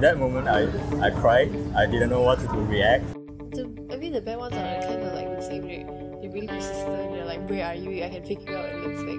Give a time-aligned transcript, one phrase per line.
[0.00, 0.68] That moment, I,
[1.00, 1.48] I cried.
[1.74, 3.06] I didn't know what to do, react.
[3.56, 5.88] The, I mean, the bad ones are kind of like the same, right?
[6.20, 7.16] You're really persistent.
[7.16, 8.04] They're like, where are you?
[8.04, 9.16] I can pick you up, and it's like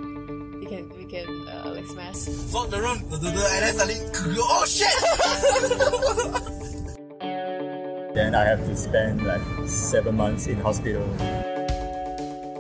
[0.62, 2.30] we can we can uh, like smash.
[2.54, 4.06] Walk the room, and then suddenly,
[4.38, 4.94] oh shit!
[8.14, 11.02] Then I have to spend like seven months in hospital.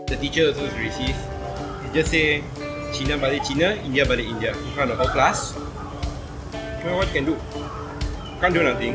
[0.09, 1.21] The teacher also is racist.
[1.85, 2.41] He just say
[2.97, 5.53] China balik China, India balik India in front of the whole class.
[6.81, 7.37] You know what you can do?
[8.39, 8.93] Can't do nothing.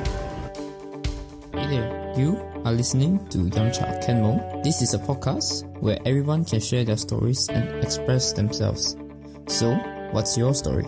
[1.51, 4.63] Hey there, you are listening to Young Child Kenmo.
[4.63, 8.95] This is a podcast where everyone can share their stories and express themselves.
[9.49, 9.75] So,
[10.15, 10.87] what's your story?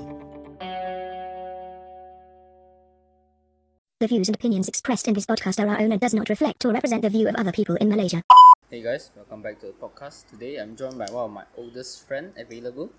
[3.98, 6.64] The views and opinions expressed in this podcast are our own and does not reflect
[6.64, 8.22] or represent the view of other people in Malaysia.
[8.70, 10.30] Hey guys, welcome back to the podcast.
[10.30, 12.90] Today I'm joined by one of my oldest friend available.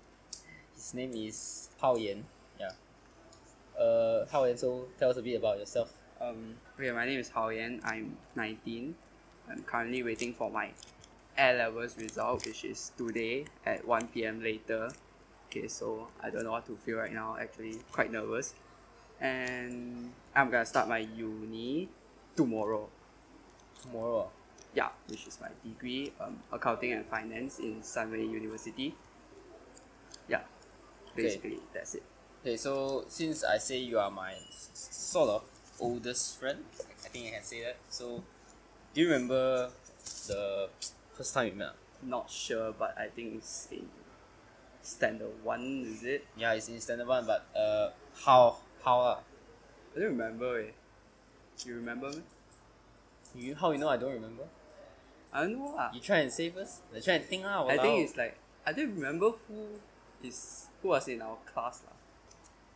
[0.74, 2.28] His name is Hau Yen.
[3.78, 5.92] Uh, Hau Yen, so tell us a bit about yourself.
[6.20, 7.80] Um, okay, my name is Hau Yen.
[7.84, 8.94] I'm 19.
[9.50, 10.70] I'm currently waiting for my
[11.36, 14.42] A levels result, which is today at 1 p.m.
[14.42, 14.88] later.
[15.48, 17.36] Okay, so I don't know what to feel right now.
[17.38, 18.54] Actually, quite nervous.
[19.20, 21.88] And I'm gonna start my uni
[22.34, 22.88] tomorrow.
[23.82, 24.30] Tomorrow.
[24.74, 28.94] Yeah, which is my degree, um, accounting and finance in Sunway University.
[30.28, 30.42] Yeah,
[31.14, 32.02] basically that's it.
[32.46, 34.70] Okay, so since I say you are my s-
[35.10, 35.42] sort of
[35.80, 37.74] oldest friend, I think I can say that.
[37.90, 38.22] So,
[38.94, 39.70] do you remember
[40.28, 40.68] the
[41.14, 41.74] first time we met?
[42.04, 43.88] Not sure, but I think it's in
[44.80, 45.90] standard one.
[45.90, 46.24] Is it?
[46.36, 47.90] Yeah, it's in standard one, but uh,
[48.24, 49.18] how how ah?
[49.96, 50.60] I don't remember.
[50.60, 50.70] Eh.
[51.66, 52.22] You remember me?
[53.34, 54.44] You how you know I don't remember?
[55.32, 55.74] I don't know.
[55.76, 55.90] ah.
[55.92, 56.82] You try and say first.
[56.94, 57.66] I try and think ah.
[57.66, 59.82] I think it's like I don't remember who
[60.22, 61.95] is who was in our class lah.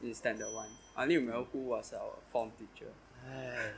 [0.01, 2.89] In standard one, I only remember who was our form teacher
[3.21, 3.69] uh,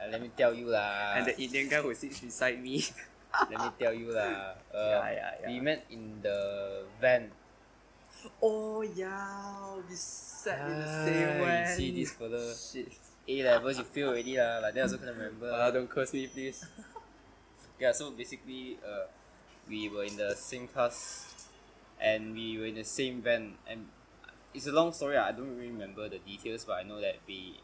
[0.10, 1.14] let me tell you lah.
[1.14, 2.82] and the Indian guy who sits beside me.
[3.50, 4.58] let me tell you lah.
[4.74, 5.48] Uh, Yeah, yeah, yeah.
[5.50, 6.38] We met in the
[6.98, 7.30] van.
[8.42, 11.66] oh yeah, we sat in the Ah, same you one.
[11.78, 12.42] see this fella.
[12.54, 12.90] Shit.
[13.28, 14.58] A levels, you feel already lah.
[14.64, 15.46] Like that also can't remember.
[15.52, 16.64] Uh, don't curse me, please.
[17.82, 19.06] yeah, so basically, uh,
[19.68, 21.28] we were in the same class,
[22.00, 23.54] and we were in the same van.
[23.68, 23.86] And
[24.54, 25.16] it's a long story.
[25.16, 27.60] I don't really remember the details, but I know that we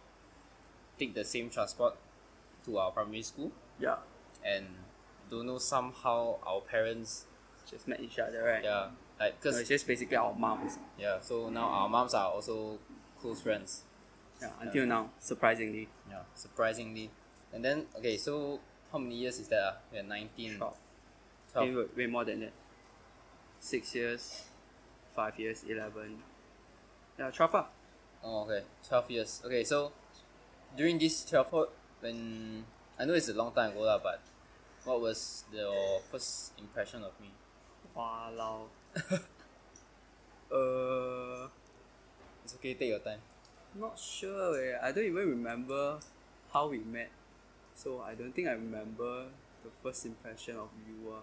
[0.99, 1.97] take the same transport
[2.67, 3.97] to our primary school, Yeah,
[4.45, 4.67] and
[5.31, 7.25] don't know somehow our parents,
[7.71, 8.63] just met each other, right?
[8.65, 10.79] yeah, like cause it's just basically our moms.
[10.99, 11.19] yeah.
[11.21, 12.79] So now our moms are also
[13.21, 13.83] close friends.
[14.41, 15.89] Yeah, until now, surprisingly.
[16.11, 17.11] Yeah, surprisingly.
[17.53, 18.61] And then okay, so
[18.93, 19.63] how many years is that?
[19.65, 20.57] Ah, we're nineteen.
[20.59, 20.77] Twelve.
[21.53, 21.69] 12.
[21.69, 22.53] Maybe way more than that.
[23.61, 24.45] Six years,
[25.15, 26.19] five years, eleven.
[27.19, 27.55] Yeah, twelve.
[27.55, 27.67] ah.
[28.25, 28.63] Oh, okay.
[28.89, 29.43] 12 years.
[29.45, 29.93] Okay, so
[30.77, 31.67] during this 12 year,
[32.01, 32.65] when
[32.99, 34.21] I know it's a long time ago, lah, but
[34.85, 37.29] what was your first impression of me?
[37.95, 38.69] Walao.
[40.53, 41.49] uh,
[42.45, 43.21] It's okay, take your time.
[43.75, 44.57] not sure.
[44.57, 44.79] Eh.
[44.81, 45.99] I don't even remember
[46.53, 47.11] how we met.
[47.75, 49.27] So I don't think I remember
[49.65, 51.13] the first impression of you.
[51.13, 51.23] ah.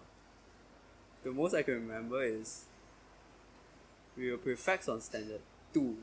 [1.24, 2.64] The most I can remember is
[4.16, 5.40] we were prefects on standard
[5.72, 5.96] two.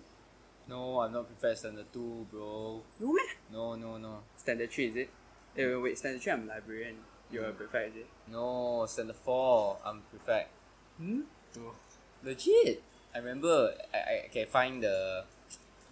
[0.68, 2.82] No, I'm not prepared standard 2, bro.
[3.00, 3.22] No way.
[3.52, 4.20] No, no, no.
[4.38, 5.10] Standard three is it?
[5.58, 6.98] Eh, wait, wait, standard three I'm librarian.
[7.32, 8.08] You're a prefect, is it?
[8.32, 10.50] No, standard 4, I'm prefect.
[10.98, 11.22] Hmm?
[12.24, 12.82] Legit!
[13.16, 15.24] I remember, I, I can find the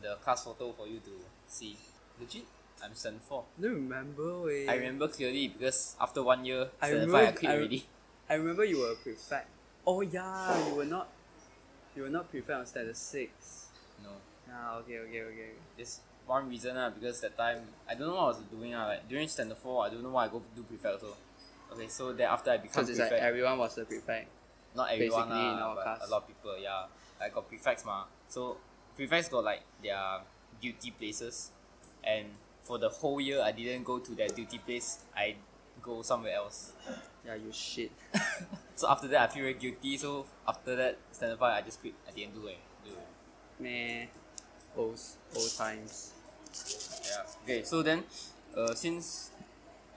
[0.02, 1.12] the class photo for you to
[1.48, 1.76] see.
[2.20, 2.44] Legit,
[2.84, 3.44] I'm standard 4.
[3.58, 4.42] I don't remember.
[4.42, 4.70] Wait.
[4.70, 7.86] I remember clearly because after one year, I standard 5 remember- I quit I- already.
[8.30, 9.48] I remember you were a prefect.
[9.88, 11.08] Oh yeah, you were not.
[11.96, 13.67] You were not prefect on standard six.
[14.58, 15.50] Ah, okay, okay, okay.
[15.78, 18.88] It's one reason uh, because that time I don't know what I was doing uh,
[18.88, 21.14] like during standard four I don't know why I go do prefect also.
[21.74, 24.28] Okay, so then after I become Because it's like prefect, everyone was a prefect.
[24.76, 26.08] not everyone basically our but class.
[26.08, 26.86] a lot of people yeah.
[27.22, 28.06] I got prefects ma.
[28.28, 28.58] So
[28.96, 30.22] prefects got like their
[30.62, 31.52] duty places,
[32.04, 32.26] and
[32.64, 35.00] for the whole year I didn't go to that duty place.
[35.16, 35.36] I
[35.82, 36.74] go somewhere else.
[37.26, 37.92] Yeah, you shit.
[38.76, 39.98] So after that I feel very guilty.
[39.98, 41.94] So after that standard five I just quit.
[42.08, 42.58] I didn't do it.
[42.86, 43.08] Do it.
[43.64, 44.06] Meh.
[44.78, 45.00] Old,
[45.36, 46.14] old times.
[47.04, 47.26] Yeah.
[47.44, 48.04] Okay, so then,
[48.56, 49.32] uh, since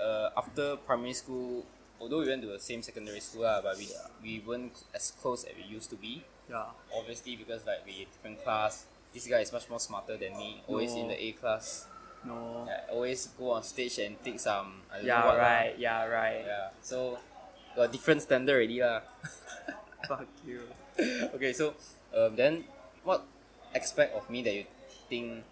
[0.01, 1.65] uh, after primary school,
[2.01, 3.89] although we went to the same secondary school, lah, but we
[4.25, 6.25] we weren't as close as we used to be.
[6.49, 6.73] Yeah.
[6.97, 8.87] Obviously, because like we different class.
[9.13, 10.63] This guy is much more smarter than me.
[10.67, 11.87] Always in the A class.
[12.25, 12.65] No.
[12.69, 14.87] Yeah, always go on stage and take some.
[15.03, 15.43] Yeah, what lah.
[15.43, 15.75] right.
[15.79, 16.45] Yeah, right.
[16.47, 16.69] Yeah.
[16.83, 17.19] So,
[17.75, 19.03] got different standard already lah.
[20.09, 20.63] Fuck you.
[21.35, 21.75] okay, so
[22.15, 22.65] um, then
[23.03, 23.25] what
[23.75, 24.65] aspect of me that you
[25.09, 25.45] think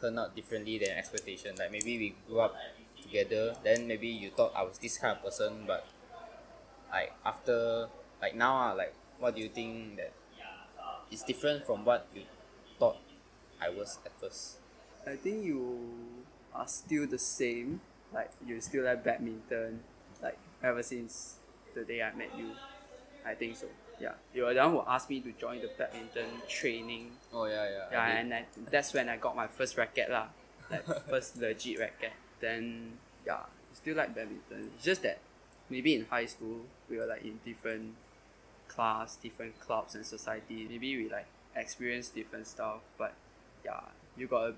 [0.00, 1.56] turn out differently than expectation.
[1.56, 2.54] Like maybe we grew up
[3.00, 5.86] together, then maybe you thought I was this kind of person, but
[6.90, 7.88] like after
[8.20, 10.12] like now ah, like what do you think that
[11.10, 12.22] is different from what you
[12.78, 12.96] thought
[13.60, 14.58] I was at first?
[15.06, 15.80] I think you
[16.54, 17.80] are still the same.
[18.12, 19.80] Like you still like badminton,
[20.22, 21.36] like ever since
[21.74, 22.52] the day I met you.
[23.26, 23.66] I think so.
[24.00, 27.12] Yeah, you were the one who asked me to join the badminton training.
[27.32, 27.84] Oh yeah, yeah.
[27.92, 28.18] Yeah, I did.
[28.20, 30.26] and I, that's when I got my first racket lah,
[30.70, 32.12] like first legit racket.
[32.40, 34.70] Then yeah, still like badminton.
[34.74, 35.18] It's just that
[35.70, 37.94] maybe in high school we were like in different
[38.68, 40.66] class, different clubs and society.
[40.68, 42.80] Maybe we like experience different stuff.
[42.98, 43.14] But
[43.64, 43.80] yeah,
[44.16, 44.54] you got a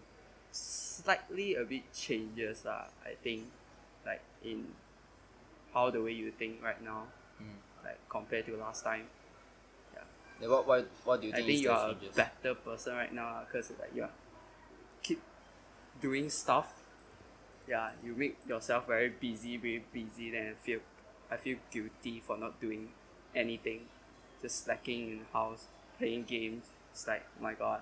[0.52, 2.88] slightly a bit changes lah.
[3.04, 3.52] I think,
[4.04, 4.72] like in
[5.74, 7.04] how the way you think right now,
[7.36, 7.60] Mm.
[7.84, 9.04] like compared to last time.
[10.40, 11.44] Then what, what, what do you think?
[11.44, 12.16] I think, you are a changes?
[12.16, 14.10] better person right now ah, because like you are
[15.02, 15.22] keep
[16.00, 16.72] doing stuff.
[17.68, 20.30] Yeah, you make yourself very busy, very busy.
[20.30, 20.80] Then I feel,
[21.30, 22.90] I feel guilty for not doing
[23.34, 23.86] anything,
[24.40, 25.66] just slacking in the house,
[25.98, 26.66] playing games.
[26.92, 27.80] It's like oh my god,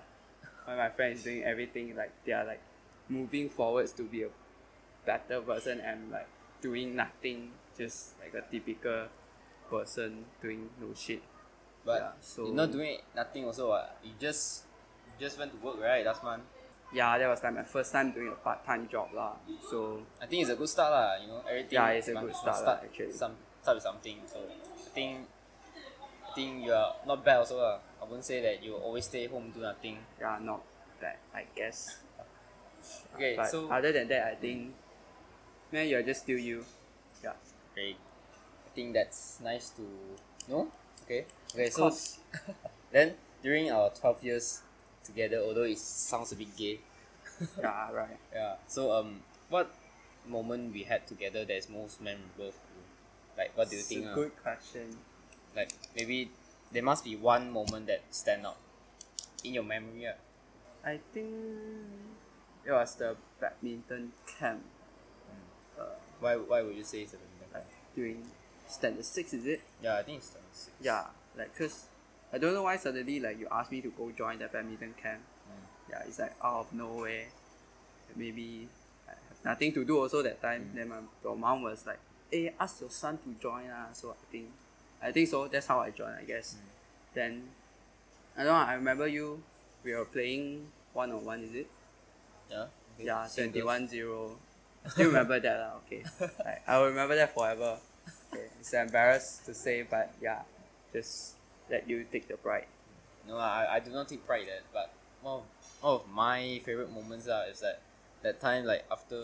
[0.65, 2.61] when my friend is doing everything, like they are like
[3.09, 4.29] moving forwards to be a
[5.05, 6.27] better person and like
[6.61, 9.07] doing nothing, just like a typical
[9.69, 11.21] person doing no shit.
[11.85, 13.69] But Yeah, so- you're not doing nothing also.
[13.69, 13.97] What?
[14.03, 14.65] You just
[15.05, 16.43] you just went to work right last month.
[16.93, 19.37] yeah, that was like my first time doing a part time job lah.
[19.69, 21.13] So I think it's a good start lah.
[21.21, 21.77] You know everything.
[21.77, 23.13] Yeah, it's a good must start lah, start actually.
[23.13, 24.17] Some start with something.
[24.25, 25.29] So I think
[26.25, 27.77] I think you are not bad also lah.
[28.01, 30.01] I won't say that you always stay home do nothing.
[30.19, 30.65] yeah, not
[30.99, 32.01] bad, I guess.
[33.15, 34.73] Okay, But so other than that, I think,
[35.73, 36.61] man, you're just still you.
[37.23, 37.33] Yeah.
[37.73, 37.97] great.
[38.65, 39.83] I think that's nice to
[40.47, 40.69] know.
[41.03, 41.25] Okay.
[41.55, 41.69] Okay.
[41.71, 41.87] So
[42.91, 44.59] then during our twelve years
[45.03, 46.79] together, although it sounds a bit gay,
[47.59, 48.19] yeah, right.
[48.33, 48.55] yeah.
[48.67, 49.71] So um, what
[50.27, 52.83] moment we had together that is most memorable for you?
[53.37, 54.05] Like, what do you It's think?
[54.05, 54.15] a ah?
[54.15, 54.97] good question.
[55.55, 56.29] like maybe
[56.75, 58.57] there must be one moment that stand out
[59.43, 60.07] in your memory.
[60.11, 60.19] ah.
[60.83, 61.23] I think
[62.67, 64.61] it was the badminton camp
[65.79, 68.19] uh, Why why would you say it's a badminton like during
[68.67, 69.61] standard six, is it?
[69.81, 70.75] Yeah, I think it's standard six.
[70.81, 71.87] Yeah, like cause
[72.33, 75.21] I don't know why suddenly like you asked me to go join the badminton camp.
[75.47, 75.89] Mm.
[75.89, 77.25] Yeah, it's like out of nowhere.
[78.15, 78.67] Maybe
[79.07, 80.71] I have nothing to do also that time.
[80.73, 81.99] Then my your mom was like,
[82.31, 84.47] "Hey, ask your son to join ah." So I think,
[85.01, 85.47] I think so.
[85.47, 86.55] That's how I joined, I guess.
[87.13, 87.43] Then,
[88.35, 88.67] I don't know.
[88.67, 89.43] I remember you.
[89.83, 91.43] We were playing one on one.
[91.43, 91.67] Is it?
[92.49, 92.67] Yeah.
[92.95, 93.05] okay.
[93.05, 94.37] Yeah, twenty one zero.
[94.85, 95.71] I still remember that lah.
[95.85, 96.03] Okay,
[96.45, 97.79] like, I will remember that forever.
[98.31, 100.43] Okay, it's embarrassed to say, but yeah,
[100.95, 101.35] just
[101.69, 102.67] let you take the pride.
[103.27, 105.43] No, I, I do not take pride in that, but one of,
[105.81, 107.81] one of my favorite moments uh, is that
[108.23, 109.19] that time like after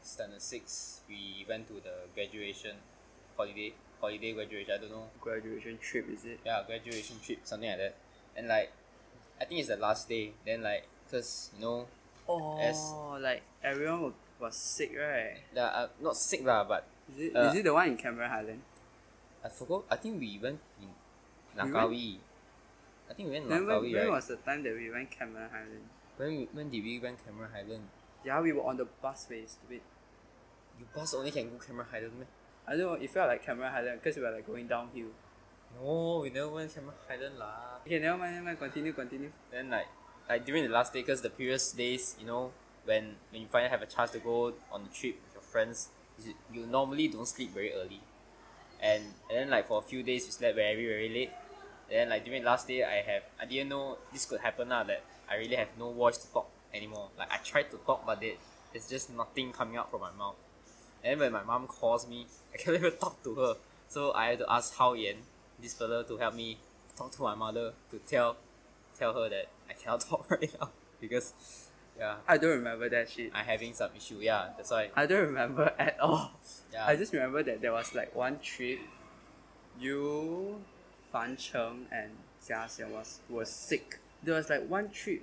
[0.00, 2.74] standard six we went to the graduation
[3.36, 6.40] holiday holiday graduation I don't know Graduation trip, is it?
[6.44, 7.94] yeah graduation trip something like that
[8.36, 8.72] and like
[9.40, 11.86] I think it's the last day then like cause you know
[12.28, 15.38] Oh, As- like everyone was sick, right?
[15.54, 17.36] yeah, uh, not sick lah but Is it?
[17.36, 18.62] Uh, is it the one in Cameron Highland?
[19.44, 20.88] I forgot I think we went in
[21.56, 22.18] Langkawi
[23.10, 25.50] I think we went when, Langkawi when right was the time that we went Cameron
[25.50, 25.86] Highland?
[26.16, 27.88] when, we- when did we went Cameron Highland
[28.24, 29.80] Yeah, we were on the busway, stupid.
[30.78, 32.24] you bus only can go Cameron Highland meh?
[32.66, 35.10] I don't know, it felt like Cameron Highland because we were like going downhill.
[35.74, 39.30] no we never went Cameron Highland lah Okay, never mind, never mind, continue, continue.
[39.50, 39.88] then like
[40.28, 42.52] like during the last day because the previous days you know
[42.84, 45.88] when when you finally have a chance to go on the trip with your friends
[46.24, 48.00] you, you normally don't sleep very early
[48.80, 51.30] and and then like for a few days you slept very very late
[51.92, 55.02] then like during last day I have I didn't know this could happen now that
[55.30, 57.10] I really have no voice to talk anymore.
[57.18, 58.38] Like I tried to talk but it,
[58.72, 60.36] it's just nothing coming out from my mouth.
[61.04, 63.54] And when my mom calls me I can't even talk to her.
[63.88, 65.16] So I had to ask Hau Yen
[65.60, 66.58] this fella to help me
[66.96, 68.36] talk to my mother to tell
[68.98, 70.70] tell her that I cannot talk right now.
[70.98, 71.34] Because
[71.98, 72.16] yeah.
[72.26, 73.32] I don't remember that shit.
[73.34, 74.90] I'm having some issue yeah that's why.
[74.96, 76.32] I don't remember at all.
[76.72, 76.86] yeah.
[76.86, 78.80] I just remember that there was like one trip,
[79.78, 80.62] you,
[81.12, 82.10] Fan Cheng, and
[82.42, 83.98] Jia Xian was was sick.
[84.22, 85.22] There was like one trip,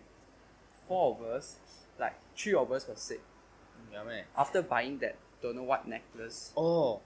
[0.88, 1.58] four of us,
[2.00, 3.22] like three of us were sick.
[3.22, 4.24] Mm, yeah, man.
[4.38, 6.52] After buying that don't know what necklace.
[6.58, 7.00] oh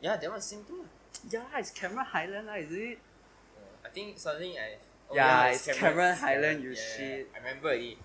[0.00, 0.84] yeah that was same too
[1.28, 2.98] Yeah, it's Cameron Highland, lah, is it?
[3.58, 4.78] Uh, I think suddenly I
[5.10, 7.30] oh, Yeah, it's Cameron Highland, you yeah, yeah, shit.
[7.34, 7.98] I remember it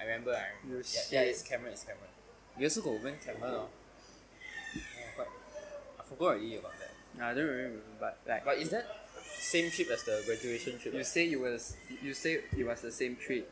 [0.00, 1.28] I remember I remember You yeah, yeah shit.
[1.28, 2.12] it's Cameron it's Cameron
[2.56, 3.68] we also got went Cameron oh.
[4.74, 5.28] yeah, but
[6.00, 8.44] I forgot already about that No, I don't remember, but like.
[8.44, 9.03] but is that
[9.44, 11.06] same trip as the graduation trip you right?
[11.06, 13.44] say it was you say it was the same trip,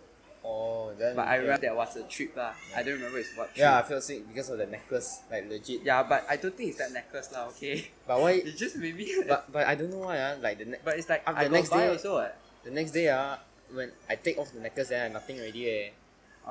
[0.43, 1.15] Oh, then.
[1.15, 1.41] But I yeah.
[1.47, 2.51] remember there was a trip lah.
[2.75, 3.63] I don't remember it's what trip.
[3.63, 5.87] Yeah, I feel sick because of the necklace, like legit.
[5.87, 7.47] Yeah, but I don't think it's that necklace lah.
[7.55, 7.87] Okay.
[8.03, 8.33] But why?
[8.51, 9.07] It's just maybe.
[9.31, 10.35] But but I don't know why ah.
[10.43, 12.19] Like the ne- but it's like Up the next day- also.
[12.19, 12.35] What?
[12.67, 13.39] the next day ah,
[13.71, 15.87] when I take off the necklace, then I nothing already eh.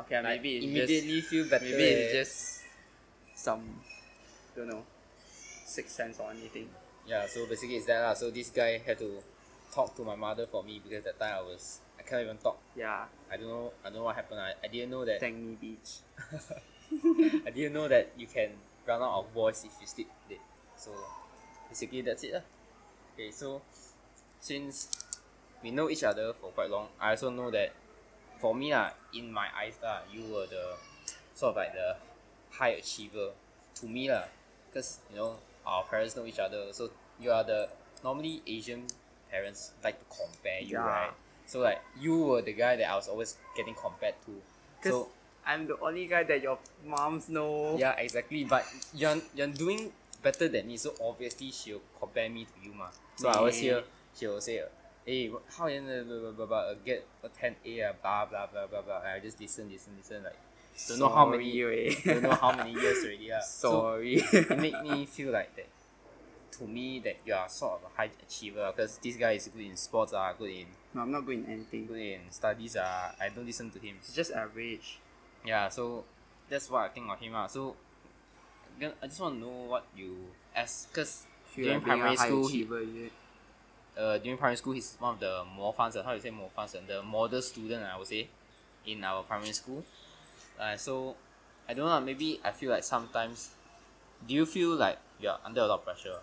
[0.07, 1.67] Okay, Like, maybe immediately feel better.
[1.67, 1.99] maybe eh.
[2.07, 2.35] it's just
[3.35, 3.83] some,
[4.55, 4.87] don't know,
[5.67, 6.71] sixth sense or anything.
[7.03, 8.15] Yeah, so basically it's that lah.
[8.15, 9.19] So this guy had to
[9.71, 12.59] talk to my mother for me because that time I was I can't even talk.
[12.75, 14.39] Yeah, I don't know I don't know what happened.
[14.39, 16.03] I, I didn't know that thank me, beach.
[17.47, 18.49] I didn't know that you can
[18.85, 20.41] run out of voice if you sleep late.
[20.75, 20.91] So
[21.69, 22.45] basically that's it lah.
[23.13, 23.61] Okay, so
[24.39, 24.89] since
[25.63, 27.71] we know each other for quite long, I also know that
[28.39, 30.75] for me lah, in my eyes lah, you were the
[31.33, 31.95] sort of like the
[32.49, 33.31] high achiever
[33.75, 34.25] to me lah.
[34.67, 37.69] Because you know our parents know each other, so you are the
[38.03, 38.89] normally Asian
[39.31, 40.85] parents like to compare you, Yeah.
[40.85, 41.11] right?
[41.47, 44.41] So like you were the guy that I was always getting compared to.
[44.89, 45.09] So
[45.45, 47.75] I'm the only guy that your moms know.
[47.77, 48.43] yeah, exactly.
[48.43, 52.87] But you're you're doing better than me, so obviously she'll compare me to you, ma.
[53.15, 53.83] So I was here.
[54.15, 54.61] she will say,
[55.05, 58.67] "Hey, how you blah, blah, blah, blah, get a ten A, uh, blah blah blah
[58.67, 60.37] blah blah." I just listen, listen, listen, like
[60.87, 62.13] don't know how many, Sorry, weh.
[62.13, 63.25] don't know how many years already.
[63.25, 63.41] Yeah.
[63.45, 64.15] So Sorry.
[64.31, 65.67] it made me feel like that.
[66.59, 69.63] To me, that you are sort of a high achiever because this guy is good
[69.63, 71.87] in sports, ah, good in no, I'm not good in anything.
[71.87, 73.15] good in studies, ah.
[73.19, 73.95] I don't listen to him.
[73.99, 74.99] It's just average.
[75.45, 76.03] Yeah, so
[76.49, 77.33] that's what I think of him.
[77.35, 77.47] Ah.
[77.47, 77.75] So
[78.81, 80.17] I just want to know what you
[80.55, 83.11] as because during primary school, he, achiever, is it?
[83.97, 85.91] uh, during primary school, he's one of the more fun.
[85.93, 86.67] How do you say more fun?
[86.87, 88.27] The model student, I would say,
[88.85, 89.83] in our primary school.
[90.59, 91.15] Uh, so
[91.67, 92.01] I don't know.
[92.01, 93.51] Maybe I feel like sometimes.
[94.27, 96.17] Do you feel like you're under a lot of pressure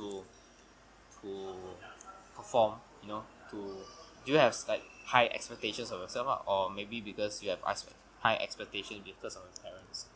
[0.00, 0.24] to
[1.20, 1.54] to
[2.34, 2.80] perform?
[3.02, 3.56] You know, to
[4.24, 6.42] do you have like high expectations of yourself, ah?
[6.46, 7.60] or maybe because you have
[8.20, 10.06] high expectations because of your parents?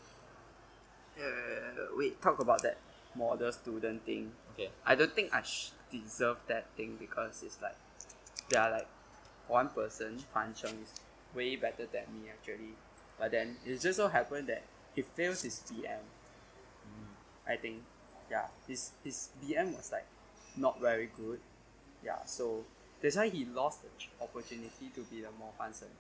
[1.19, 2.79] Uh, wait, talk about that
[3.15, 4.33] model student thing.
[4.55, 4.71] Okay.
[4.85, 7.77] I don't think I sh- deserve that thing because it's like
[8.49, 8.89] they are like
[9.49, 10.93] one person, Fan Cheng is
[11.35, 12.75] way better than me actually.
[13.19, 14.63] But then it just so happened that
[14.95, 16.03] he fails his BM.
[17.47, 17.83] I think,
[18.31, 20.07] yeah, his his BM was like
[20.57, 21.41] not very good.
[22.05, 22.65] Yeah, so
[23.03, 25.91] that's why he lost the opportunity to be the more fansen.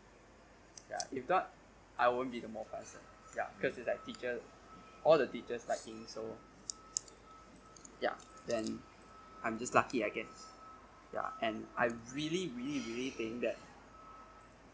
[0.90, 1.50] Yeah, if not,
[1.98, 3.00] I won't be the more fansen.
[3.36, 4.40] Yeah, because it's like teacher,
[5.02, 6.22] all the teachers like him, so
[8.00, 8.14] yeah,
[8.46, 8.78] then
[9.42, 10.46] I'm just lucky, I guess.
[11.12, 13.56] Yeah, and I really, really, really think that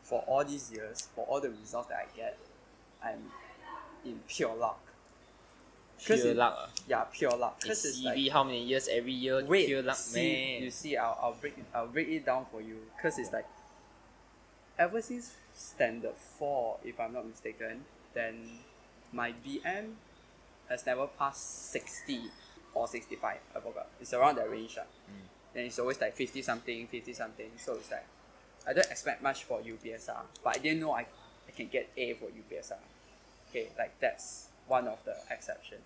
[0.02, 2.38] for all these years, for all the results that I get,
[3.04, 3.30] I'm
[4.04, 4.80] in pure luck.
[6.06, 6.54] 'Cause Pure luck.
[6.58, 6.70] ah.
[6.88, 7.60] Yeah, pure luck.
[7.60, 9.44] Because it's CV, like how many years every year?
[9.44, 10.62] wait, pure luck, see, man.
[10.62, 12.78] you see, I'll, I'll break it, I'll break it down for you.
[13.00, 13.46] Cause it's like
[14.78, 18.60] ever since standard four, if I'm not mistaken, then
[19.12, 19.94] my BM
[20.68, 22.22] has never passed sixty
[22.74, 23.40] or sixty five.
[23.54, 23.88] I forgot.
[24.00, 24.84] It's around that range, lah.
[25.52, 27.50] Then it's always like fifty something, fifty something.
[27.58, 28.06] So it's like
[28.66, 31.06] I don't expect much for UPSR, but I didn't know I,
[31.48, 32.78] I can get A for UPSR.
[33.50, 35.78] Okay, like that's one of the exception.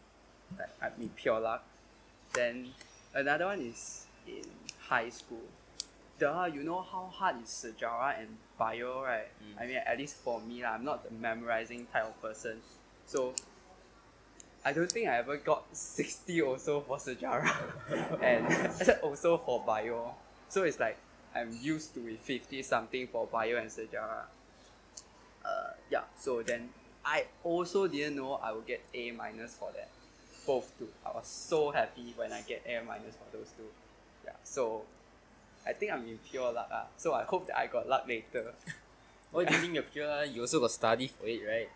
[0.58, 1.64] Like I mean pure luck.
[2.34, 2.68] Then
[3.14, 4.44] another one is in
[4.88, 5.48] high school.
[6.18, 9.26] Duh, you know how hard is sejarah and bio, right?
[9.58, 12.58] I mean, at least for me, lah, I'm not the memorizing type of person.
[13.06, 13.34] So,
[14.64, 17.50] I don't think I ever got 60 also for sejarah
[18.22, 18.46] and
[19.02, 20.14] also for bio.
[20.48, 20.98] So, it's like
[21.34, 24.30] I'm used to it 50 something for bio and sejarah.
[25.44, 26.70] Uh, yeah, so then
[27.04, 29.88] I also didn't know I would get A minus for that.
[30.46, 30.88] Both two.
[31.04, 33.68] I was so happy when I get A minus for those two.
[34.24, 34.82] Yeah, so
[35.66, 36.68] I think I'm in pure luck.
[36.72, 36.86] Ah.
[36.96, 38.52] So I hope that I got luck later.
[39.32, 40.28] What do you think of pure luck?
[40.32, 41.68] You also got study for it, right?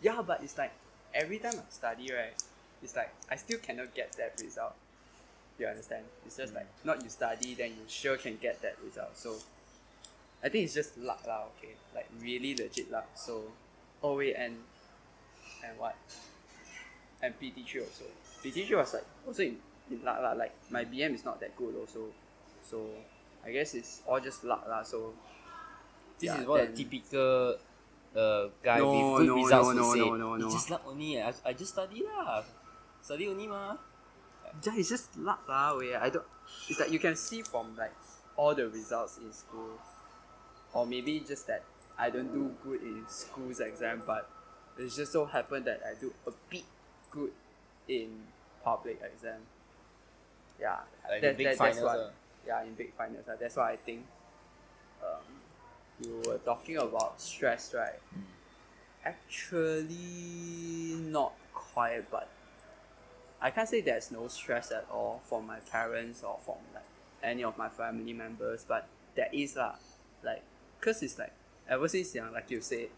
[0.00, 0.72] Yeah, but it's like
[1.14, 2.34] every time I study, right,
[2.82, 4.74] it's like I still cannot get that result.
[5.58, 6.04] You understand?
[6.26, 9.16] It's just like not you study, then you sure can get that result.
[9.16, 9.36] So
[10.42, 11.74] I think it's just luck lah, okay?
[11.94, 13.06] Like really legit luck.
[13.14, 13.44] So
[14.02, 14.56] oh wait and
[15.64, 15.96] and what?
[17.22, 18.04] And PT three also.
[18.42, 19.56] PT three was like also in,
[19.90, 20.32] in luck lah.
[20.32, 22.10] Like my BM is not that good also.
[22.62, 22.86] So
[23.44, 24.82] I guess it's all just luck lah.
[24.82, 25.14] So
[26.18, 27.56] This Yeah, is what a typical
[28.14, 29.98] uh, guy No, with good no, results no, would no, say.
[29.98, 30.50] no, no, It's no.
[30.50, 31.18] just luck only.
[31.22, 32.42] I, I just study lah.
[33.02, 33.74] Study only mah.
[34.62, 35.74] Yeah, it's just luck lah.
[35.78, 36.26] Wait, I don't.
[36.70, 37.94] It's like you can see from like
[38.36, 39.74] all the results in school,
[40.72, 41.64] or maybe just that
[41.98, 44.28] I don't do good in school's exam, but
[44.78, 46.64] it's just so happened that I do a bit
[47.10, 47.32] good
[47.88, 48.08] in
[48.64, 49.40] public exam.
[50.60, 51.82] Yeah, Like the big that's finals.
[51.82, 52.10] what, ah.
[52.46, 53.24] yeah, in big finals.
[53.28, 53.34] ah.
[53.38, 54.06] that's why I think.
[55.02, 55.42] Um,
[56.00, 57.98] you were talking about stress, right?
[59.04, 62.28] Actually, not quite, but
[63.40, 66.84] I can't say there's no stress at all from my parents or from like
[67.22, 69.74] any of my family members, but there is lah.
[70.24, 70.42] Like,
[70.80, 71.32] cause it's like
[71.68, 72.88] ever since young, like you said,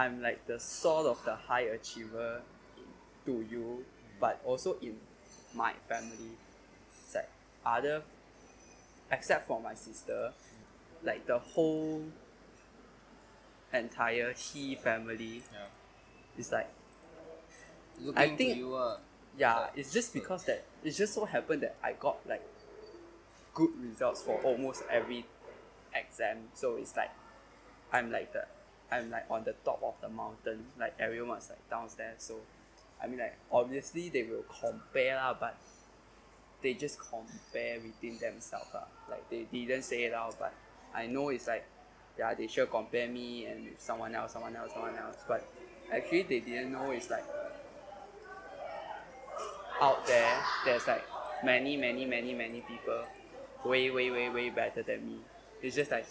[0.00, 2.40] I'm like the sort of the high achiever
[2.78, 2.84] in,
[3.26, 3.84] to you,
[4.18, 4.96] but also in
[5.54, 6.32] my family.
[7.04, 7.28] It's like
[7.66, 8.02] other,
[9.12, 10.32] except for my sister,
[11.02, 12.02] like the whole
[13.72, 15.66] entire he family Yeah.
[16.38, 16.70] is like
[18.00, 18.98] Looking I think- to you, uh,
[19.36, 22.42] yeah, it's just because that it just so happened that I got like
[23.54, 25.26] good results for almost every
[25.94, 26.48] exam.
[26.54, 27.10] So it's like
[27.92, 28.46] I'm like the
[28.92, 32.16] I'm like on the top of the mountain, like everyone was like downstairs.
[32.18, 32.36] So
[33.02, 35.56] I mean like obviously they will compare lah, but
[36.62, 38.84] they just compare within themselves lah.
[39.08, 40.52] Like they didn't say it out, but
[40.94, 41.64] I know it's like
[42.18, 45.18] yeah they sure compare me and with someone else, someone else, someone else.
[45.26, 45.46] But
[45.92, 47.24] actually they didn't know it's like
[49.80, 51.04] out there, there's like
[51.44, 53.02] many, many, many, many people
[53.64, 55.16] way, way, way, way better than me.
[55.62, 56.06] It's just like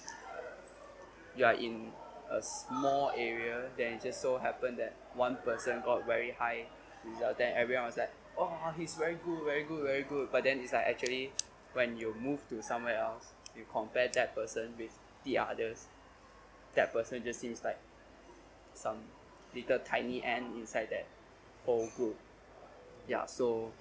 [1.36, 1.92] you are in
[2.32, 6.66] a small area, then it just so happened that one person got very high
[7.06, 10.30] result, then everyone was like, oh, he's very good, very good, very good.
[10.32, 11.32] But then it's like actually
[11.74, 15.86] when you move to somewhere else, you compare that person with the others,
[16.76, 17.80] that person just seems like
[18.74, 18.98] some
[19.54, 21.06] little tiny ant inside that
[21.66, 22.16] whole group
[23.08, 23.72] yeah so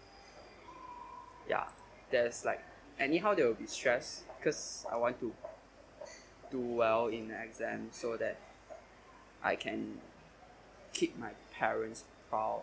[1.48, 1.64] yeah
[2.10, 2.62] there's like
[2.98, 5.32] anyhow there will be stress because i want to
[6.50, 8.38] do well in the exam so that
[9.42, 9.98] i can
[10.92, 12.62] keep my parents proud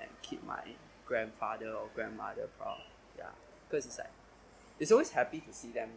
[0.00, 0.62] and keep my
[1.06, 2.82] grandfather or grandmother proud
[3.18, 3.24] yeah
[3.68, 4.10] because it's like
[4.78, 5.90] it's always happy to see them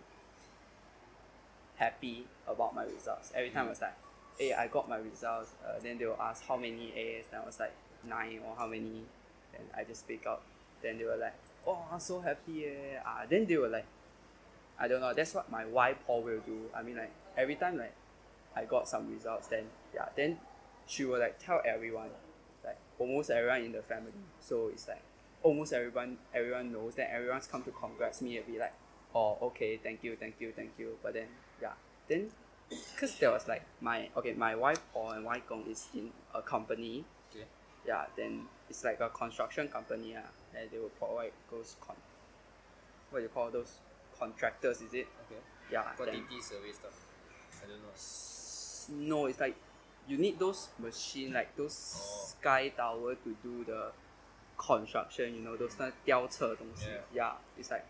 [1.78, 3.98] happy about my results every time i was like
[4.38, 7.46] hey i got my results uh, then they will ask how many a's and i
[7.46, 7.74] was like
[8.08, 9.04] nine or how many
[9.56, 10.44] then I just speak up.
[10.82, 11.34] Then they were like,
[11.66, 13.00] "Oh, I'm so happy!" Eh.
[13.06, 13.86] Ah, then they were like,
[14.80, 16.70] "I don't know." That's what my wai po will do.
[16.76, 17.94] I mean, like every time like
[18.56, 20.38] I got some results, then yeah, then
[20.88, 22.10] she will like tell everyone,
[22.64, 24.12] like almost everyone in the family.
[24.40, 25.02] So it's like
[25.44, 26.96] almost everyone everyone knows.
[26.96, 28.74] that everyone's come to congrats me and be like,
[29.14, 31.28] "Oh, okay, thank you, thank you, thank you." But then
[31.62, 31.74] yeah,
[32.08, 32.30] then
[32.70, 37.06] because there was like my okay, my wife and wai gong is in a company
[37.32, 37.46] Okay.
[37.86, 41.96] yeah, then it's like a construction company, ah, and they will provide those con
[43.12, 43.80] what do you call those
[44.20, 45.08] contractors, is it?
[45.26, 45.42] Okay.
[45.72, 45.84] Yeah.
[45.98, 47.06] then- Quantity survey stuff.
[47.63, 47.93] I don't know.
[47.95, 49.57] S- no, it's like
[50.09, 52.27] you need those machine like those Oh.
[52.41, 53.93] sky tower to do the
[54.59, 56.87] construction, you know, those 那吊车的东西。
[57.15, 57.23] Yeah.
[57.23, 57.85] Yeah, it's like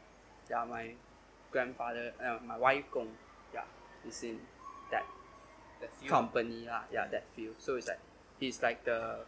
[0.49, 0.95] yeah, my
[1.53, 3.07] grandfather, uh, my 外公,
[3.55, 3.65] yeah,
[4.07, 4.39] is in
[4.91, 5.05] that
[5.81, 6.09] That few.
[6.11, 7.55] company lah, yeah, that field.
[7.59, 8.01] So it's like
[8.39, 9.25] he's like the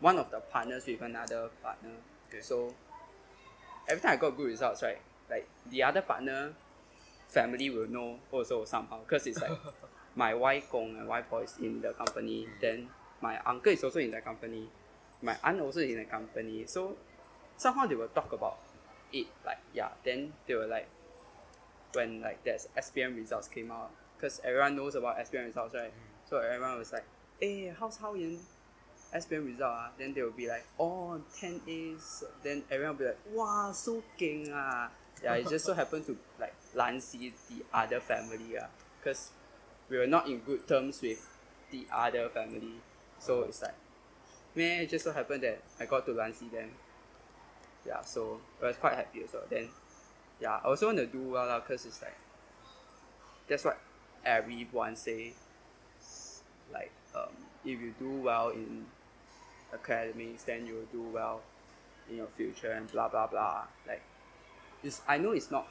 [0.00, 1.96] one of the partners with another partner.
[2.28, 2.40] Okay.
[2.40, 2.74] So
[3.88, 5.00] every time I got good results, right?
[5.28, 6.54] Like the other partner
[7.31, 9.57] family will know also somehow because it's like
[10.15, 12.45] my wai gong and wai po is in the company.
[12.59, 12.87] Then
[13.21, 14.67] my uncle is also in the company.
[15.21, 16.65] My aunt also in the company.
[16.67, 16.97] So
[17.57, 18.59] somehow they will talk about
[19.13, 19.27] it.
[19.45, 20.89] Like yeah, then they were like
[21.93, 25.93] when like there's SPM results came out because everyone knows about SPM results, right?
[26.29, 27.05] So everyone was like,
[27.39, 28.39] "Hey, how's Hau Yen
[29.15, 33.05] SPM result ah?" Then they will be like, "Oh, 10 A's." Then everyone will be
[33.05, 34.89] like, "Wow, so king ah!"
[35.23, 38.67] Yeah, it just so happened to like Lan Si the other family ah,
[38.99, 39.31] because
[39.89, 41.27] we were not in good terms with
[41.71, 42.79] the other family.
[43.19, 43.75] So it's like,
[44.55, 46.71] man, it just so happened that I got to Lan Si them.
[47.85, 49.41] Yeah, so I was quite happy also.
[49.49, 49.69] Then
[50.39, 52.17] yeah, I also want to do well lah, cause it's like
[53.47, 53.79] that's what
[54.23, 55.33] everyone say.
[56.71, 58.85] Like um, if you do well in
[59.73, 61.41] academics, then you will do well
[62.09, 63.63] in your future and blah blah blah.
[63.87, 64.01] Like,
[64.83, 65.67] it's I know it's not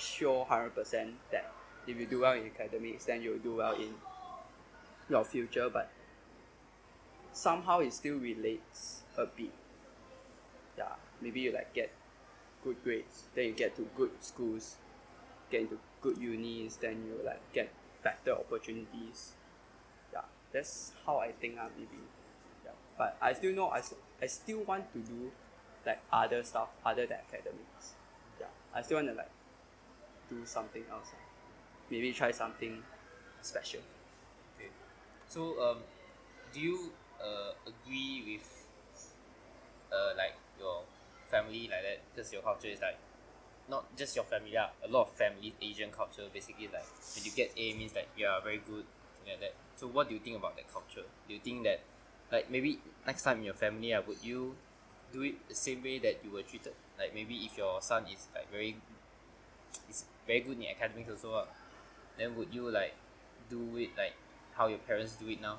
[0.00, 1.52] pure hundred percent that
[1.86, 3.94] if you do well in academics, then you will do well in
[5.08, 5.90] your future, but
[7.32, 9.52] somehow it still relates a bit.
[10.78, 11.92] Yeah, maybe you like get
[12.64, 14.76] good grades, then you get to good schools,
[15.50, 19.32] get into good unis, then you like get better opportunities.
[20.12, 22.02] Yeah, that's how I think ah maybe.
[22.64, 23.82] Yeah, but I still know I,
[24.22, 25.32] I still want to do
[25.84, 27.94] like other stuff other than academics.
[28.38, 29.30] Yeah, I still want to like
[30.30, 31.10] do something else.
[31.14, 31.22] ah.
[31.90, 32.82] Maybe try something
[33.42, 33.80] special.
[34.56, 34.70] Okay.
[35.28, 35.78] So um,
[36.52, 38.46] do you uh agree with
[39.92, 40.82] uh like your
[41.30, 41.98] family like that?
[42.14, 42.98] Because your culture is like
[43.70, 44.70] not just your family lah.
[44.84, 48.26] A lot of families Asian culture basically like when you get A means like you
[48.26, 48.84] are very good.
[49.18, 49.54] something like that.
[49.76, 51.06] So what do you think about that culture?
[51.28, 51.80] Do you think that
[52.32, 54.56] like maybe next time in your family uh, would you
[55.12, 56.74] do it the same way that you were treated?
[56.98, 58.76] Like maybe if your son is like very
[59.88, 61.45] is very good in academics also uh,
[62.17, 62.93] then would you like
[63.49, 64.13] do it like
[64.55, 65.57] how your parents do it now?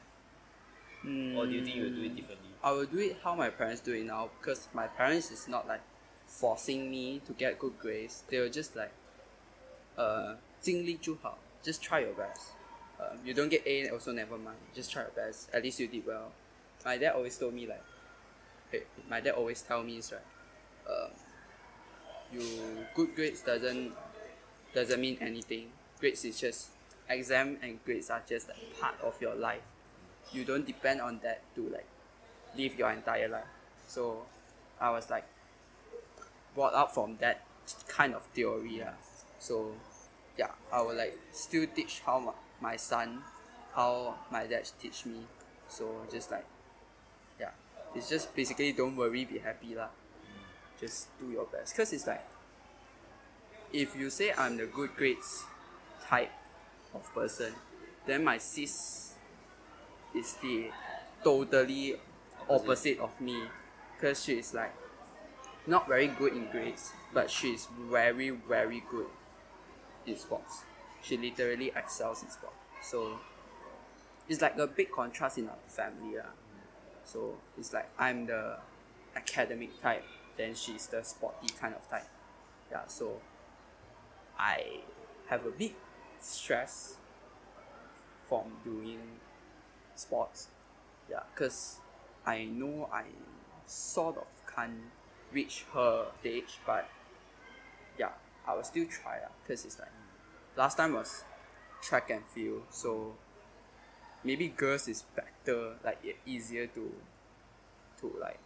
[1.04, 2.50] Or do you think you will do it differently?
[2.64, 5.68] I will do it how my parents do it now because my parents is not
[5.68, 5.82] like
[6.26, 8.24] forcing me to get good grades.
[8.28, 8.92] They will just like,
[9.96, 12.56] uh, 尽力就好, just try your best.
[12.98, 14.58] Um, you don't get A also never mind.
[14.74, 15.48] Just try your best.
[15.54, 16.32] At least you did well.
[16.84, 17.84] My dad always told me like,
[18.72, 20.22] hey, my dad always tell me is right,
[20.90, 21.10] um,
[22.32, 22.42] you
[22.94, 23.92] good grades doesn't
[24.73, 25.67] doesn't mean anything.
[25.99, 26.69] Grades is just
[27.09, 29.61] exam and grades are just like part of your life.
[30.31, 31.87] You don't depend on that to like
[32.57, 33.51] live your entire life.
[33.87, 34.23] So
[34.79, 35.25] I was like
[36.55, 37.43] brought up from that
[37.87, 38.79] kind of theory.
[38.79, 38.95] lah.
[39.39, 39.73] So
[40.37, 43.19] yeah, I will like still teach how my, my son,
[43.75, 45.27] how my dad teach me.
[45.67, 46.45] So just like
[47.39, 47.51] yeah,
[47.95, 49.89] it's just basically don't worry, be happy lah.
[50.79, 51.75] Just do your best.
[51.75, 52.23] Cause it's like
[53.73, 55.45] if you say I'm the good grades
[56.07, 56.31] type
[56.93, 57.53] of person,
[58.05, 59.13] then my sis
[60.15, 60.69] is the
[61.23, 61.95] totally
[62.49, 63.43] opposite of me
[63.95, 64.73] because she is like
[65.67, 69.05] not very good in grades but she is very very good
[70.05, 70.63] in sports
[71.01, 72.55] she literally excels in sports.
[72.81, 73.19] so
[74.27, 76.33] it's like a big contrast in our family lah.
[77.05, 78.57] so it's like i'm the
[79.15, 80.03] academic type
[80.35, 82.09] then she's the sporty kind of type
[82.71, 83.21] yeah so
[84.37, 84.81] i
[85.27, 85.73] have a big
[86.19, 86.97] stress
[88.27, 88.99] from doing
[89.95, 90.47] sports.
[91.09, 91.79] Yeah because
[92.25, 93.03] i know i
[93.65, 94.91] sort of can't
[95.31, 96.87] reach her stage but
[97.97, 98.11] yeah
[98.47, 99.91] i will still try because it's like
[100.55, 101.23] last time was
[101.81, 103.13] track and field so
[104.23, 106.91] maybe girls is better like easier to
[107.99, 108.39] to like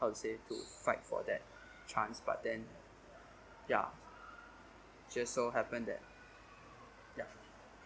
[0.00, 0.54] how to say to
[0.84, 1.42] fight for that
[1.86, 2.64] chance but then
[3.68, 3.86] yeah
[5.12, 6.00] just so happened that
[7.16, 7.24] yeah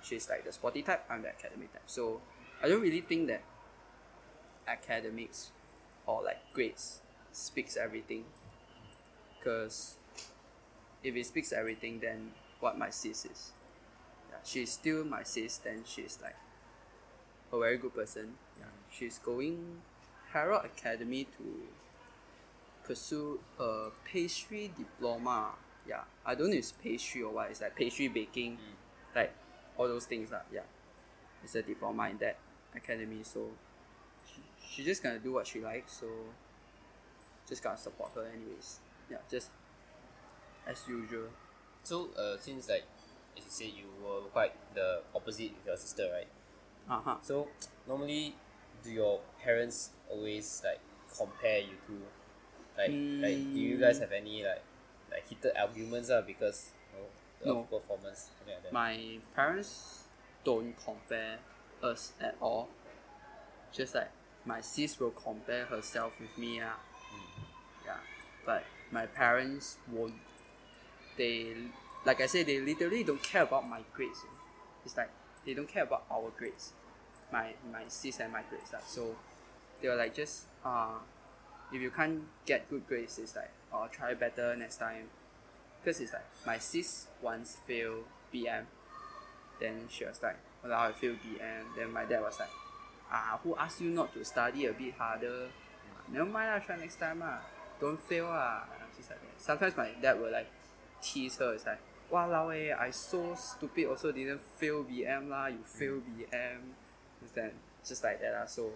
[0.03, 1.83] she's like the sporty type i'm the academic type.
[1.87, 2.21] So
[2.63, 3.43] i don't really think that
[4.67, 5.51] academics
[6.07, 7.01] or like grades
[7.33, 8.25] speaks everything.
[9.39, 9.97] Because
[11.03, 13.53] if it speaks everything then what my sis is.
[14.31, 16.37] Yeah, she's still my sis then she's like
[17.53, 18.35] a very good person.
[18.59, 19.83] Yeah, she's going
[20.33, 21.63] herald academy to
[22.85, 25.51] pursue a pastry diploma
[25.87, 28.59] yeah i don't know if it's pastry or what it's like pastry baking
[29.15, 29.33] like
[29.77, 30.63] all those things lah yeah
[31.43, 32.39] it's a diploma in that
[32.75, 33.49] academy so
[34.25, 36.07] she, she just gonna do what she likes so
[37.49, 38.79] just gotta support her anyways
[39.11, 39.51] yeah just
[40.67, 41.29] as usual.
[41.83, 42.85] So uh, since like
[43.37, 46.29] as you say you were quite the opposite with your sister, right?
[46.89, 47.17] uh-huh.
[47.23, 47.49] So
[47.89, 48.35] normally,
[48.85, 50.81] do your parents always like
[51.17, 52.03] compare you two?
[52.77, 54.63] Like like do you guys have any like
[55.13, 56.71] like heated arguments uh, because
[57.45, 57.79] you know, of No.
[57.79, 60.05] performance like my parents
[60.45, 61.39] don't compare
[61.83, 62.69] us at all.
[63.73, 64.11] Just like
[64.45, 66.79] my sis will compare herself with me ah.
[67.87, 67.99] yeah.
[68.45, 70.15] But my parents won't.
[71.17, 71.55] They
[72.05, 74.21] like I said they literally don't care about my grades.
[74.85, 75.11] It's like
[75.47, 76.73] they don't care about our grades.
[77.33, 78.81] My my sis and my grades lah.
[78.87, 79.17] so
[79.81, 80.99] they were like just uh
[81.73, 85.09] if you can't get good grades it's like oh try better next time.
[85.81, 88.65] Because it's like my sis once failed BM
[89.61, 92.51] then she was like well I failed BM then my dad was like
[93.11, 95.49] ah who asked you not to study a bit harder?
[96.11, 97.41] Never mind lah try next time lah.
[97.81, 98.67] Don't fail lah.
[98.97, 99.37] Just like that.
[99.41, 100.51] Sometimes my dad will like
[101.01, 101.55] tease her.
[101.55, 101.81] It's like
[102.13, 102.53] !walao!
[102.53, 105.47] eh I so stupid also didn't fail BM lah.
[105.47, 106.77] You fail BM
[107.23, 107.55] just
[107.85, 108.47] just like that lah.
[108.47, 108.71] So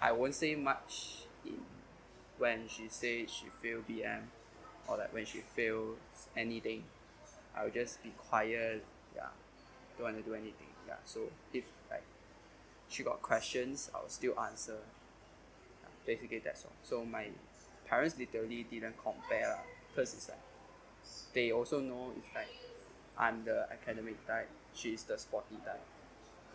[0.00, 1.60] I won't say much in
[2.38, 4.22] when she say she fail BM
[4.88, 5.98] or like when she fails
[6.36, 6.84] anything
[7.56, 9.28] I'll just be quiet yeah.
[9.96, 10.94] Don't want to do anything yeah.
[11.04, 11.20] So
[11.52, 12.02] if like
[12.88, 14.78] she got questions I'll still answer.
[15.82, 16.72] Yeah, basically that's all.
[16.82, 17.28] So my
[17.86, 19.58] parents literally didn't compare
[19.90, 20.38] because it's like
[21.32, 22.48] they also know it's like
[23.16, 25.80] I'm the academic type she's the sporty type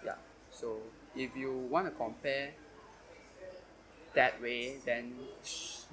[0.06, 0.16] yeah.
[0.52, 0.78] So
[1.16, 2.52] if you want to compare
[4.14, 5.84] that way then sh-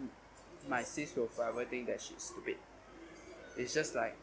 [0.69, 2.57] my sis will forever think that she's stupid
[3.57, 4.17] it's just like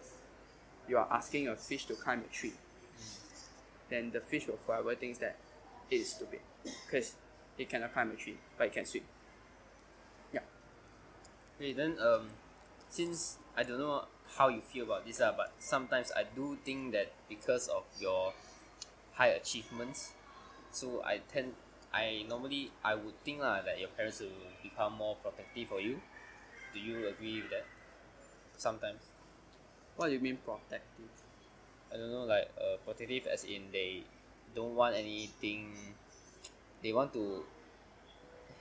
[0.87, 2.53] you are asking a fish to climb a tree
[3.89, 5.37] then the fish will forever think that
[5.89, 6.39] it is stupid
[6.85, 7.15] because
[7.57, 9.03] it cannot climb a tree but it can swim
[10.33, 10.41] Yeah.
[11.57, 12.29] Okay, then um,
[12.89, 14.05] since I don't know
[14.37, 18.33] how you feel about this uh, but sometimes I do think that because of your
[19.13, 20.13] high achievements.
[20.71, 21.53] So I tend
[21.93, 26.01] I normally I would think lah that your parents will become more protective for you.
[26.73, 27.65] Do you agree with that?
[28.57, 29.13] Sometimes.
[29.95, 31.13] What do you mean protective?
[31.93, 34.03] I don't know, like uh, protective as in they
[34.55, 35.73] don't want anything.
[36.81, 37.45] They want to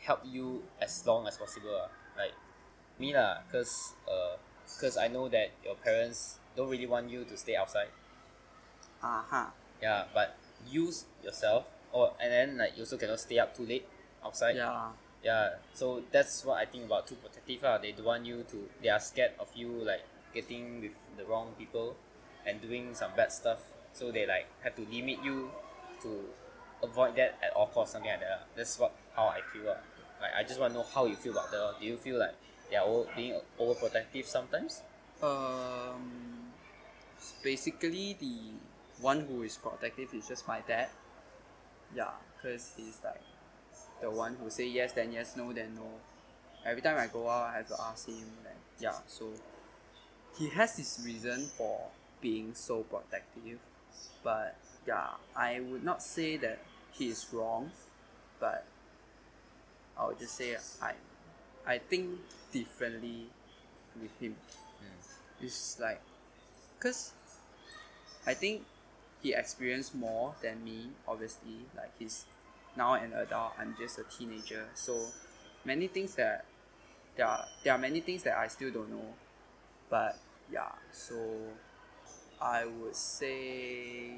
[0.00, 1.72] help you as long as possible.
[1.72, 1.88] ah.
[2.16, 2.34] Like
[2.98, 4.36] me lah, cause uh,
[4.80, 7.88] cause I know that your parents don't really want you to stay outside.
[9.02, 10.36] uh-huh Yeah, but
[10.68, 13.86] use yourself, or and then like you also cannot stay up too late
[14.24, 14.56] outside.
[14.56, 14.90] Yeah.
[15.22, 17.62] Yeah, so that's what I think about too protective.
[17.62, 17.78] Uh.
[17.78, 20.02] They don't want you to, they are scared of you like
[20.34, 21.94] getting with the wrong people
[22.44, 23.60] and doing some bad stuff.
[23.92, 25.52] So they like have to limit you
[26.02, 26.24] to
[26.82, 28.40] avoid that at all costs, something like that.
[28.42, 28.46] ah.
[28.56, 29.70] That's what how I feel.
[29.70, 29.76] Uh.
[30.20, 31.62] Like I just want to know how you feel about that.
[31.62, 31.72] uh.
[31.78, 32.34] Do you feel like
[32.68, 34.82] they are over, being overprotective sometimes?
[35.22, 36.50] Um,
[37.44, 38.58] basically the
[39.00, 40.88] one who is protective is just my dad.
[41.94, 43.20] Yeah, cause he's like
[44.00, 45.86] the one who say yes then yes no then no.
[46.64, 48.26] Every time I go out, I have to ask him.
[48.42, 49.32] Then yeah, so
[50.38, 51.88] he has his reason for
[52.20, 53.58] being so protective,
[54.22, 56.60] but yeah, I would not say that
[56.92, 57.70] he is wrong,
[58.40, 58.64] but
[59.98, 60.92] I would just say I,
[61.66, 62.20] I think
[62.52, 63.26] differently
[64.00, 64.36] with him.
[64.78, 65.44] Hmm.
[65.44, 66.00] It's like,
[66.80, 67.12] cause
[68.26, 68.62] I think
[69.22, 70.88] he experienced more than me.
[71.06, 72.24] Obviously, like he's
[72.76, 73.52] now an adult.
[73.58, 74.66] I'm just a teenager.
[74.74, 75.06] So
[75.64, 76.44] many things that
[77.16, 79.14] there are there are many things that I still don't know.
[79.88, 80.18] But
[80.52, 81.16] yeah, so
[82.40, 84.14] I would say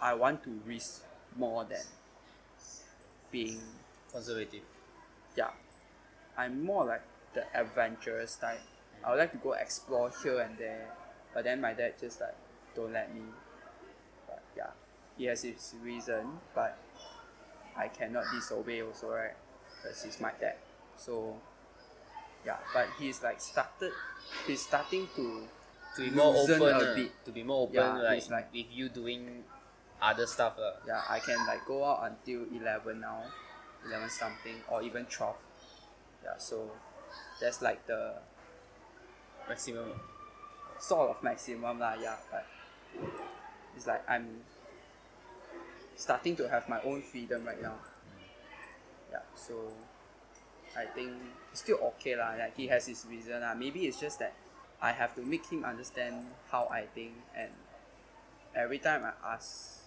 [0.00, 1.02] I want to risk
[1.36, 1.84] more than
[3.30, 3.60] being
[4.12, 4.62] Conservative.
[5.36, 5.50] yeah,
[6.38, 7.02] I'm more like
[7.34, 8.60] the adventurous type.
[9.04, 10.88] I would like to go explore here and there,
[11.34, 12.34] but then my dad just like
[12.74, 13.22] don't let me.
[14.56, 14.70] Yeah,
[15.18, 16.78] he has his reason, but
[17.76, 19.36] I cannot disobey also, right?
[19.82, 20.56] Because he's my dad.
[20.96, 21.36] So
[22.44, 23.92] yeah, but he's like started.
[24.46, 25.44] He's starting to
[25.96, 27.12] To be more open, a uh, bit.
[27.24, 29.44] to be more open, Yeah, like, like- with you doing
[30.00, 30.58] other stuff.
[30.58, 30.72] Uh.
[30.86, 33.22] yeah, I can like go out until eleven now,
[33.86, 35.36] eleven something or even twelve.
[36.24, 36.70] Yeah, so
[37.40, 38.14] that's like the
[39.48, 39.92] Maximum.
[40.78, 42.44] sort of maximum lah, yeah, but
[43.76, 44.40] it's like I'm
[45.96, 47.76] starting to have my own freedom right now.
[49.12, 49.72] Yeah, so
[50.76, 51.12] I think
[51.52, 52.36] it's still okay lah.
[52.36, 53.54] Like he has his reason lah.
[53.54, 54.34] Maybe it's just that
[54.80, 57.52] I have to make him understand how I think, and
[58.54, 59.84] every time I ask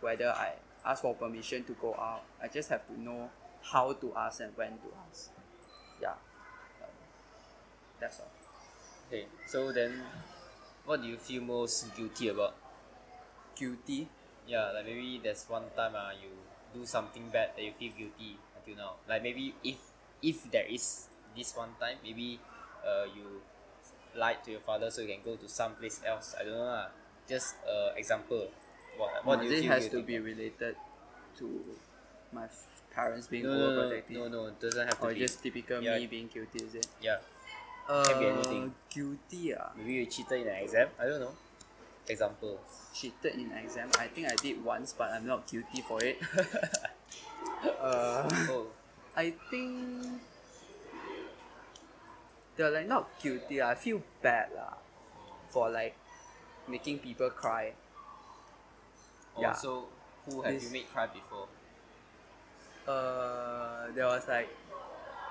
[0.00, 0.54] whether I
[0.86, 3.30] ask for permission to go out, I just have to know
[3.62, 5.30] how to ask and when to ask.
[6.00, 6.18] Yeah,
[6.80, 6.94] um,
[8.00, 8.32] that's all.
[9.08, 10.00] Okay, so then
[10.86, 12.54] what do you feel most guilty about?
[13.60, 14.08] Guilty.
[14.48, 16.32] Yeah, like maybe there's one time uh, you
[16.72, 18.92] do something bad that you feel guilty until now.
[19.08, 19.76] Like maybe if
[20.22, 22.40] if there is this one time, maybe
[22.80, 23.44] uh, you
[24.16, 26.34] lied to your father so you can go to some place else.
[26.40, 26.64] I don't know.
[26.64, 26.88] Uh,
[27.28, 28.48] just uh, example.
[28.96, 30.26] What, what do you it feel has to be about?
[30.26, 30.74] related
[31.38, 31.46] to
[32.32, 34.10] my f- parents being no, no, no, overprotective?
[34.16, 35.20] no, no, it doesn't have to Or be.
[35.20, 35.98] just typical Yeah.
[35.98, 36.86] me being guilty, is it?
[37.00, 37.18] Yeah,
[37.88, 38.74] Uh, Can be anything.
[38.90, 39.70] Guilty, ah.
[39.76, 40.88] maybe you cheated in an exam.
[40.98, 41.34] I don't know.
[42.10, 42.58] Example.
[42.92, 43.88] Cheated in exam.
[43.98, 46.18] I think I did once, but I'm not guilty for it.
[47.80, 48.66] uh, oh,
[49.16, 50.06] I think
[52.56, 53.62] they're like not guilty.
[53.62, 54.74] I feel bad lah,
[55.50, 55.94] for like
[56.68, 57.72] making people cry.
[59.36, 59.52] oh Yeah.
[59.54, 59.86] so
[60.26, 61.46] who have This- you made cry before?
[62.88, 64.48] Uh, there was like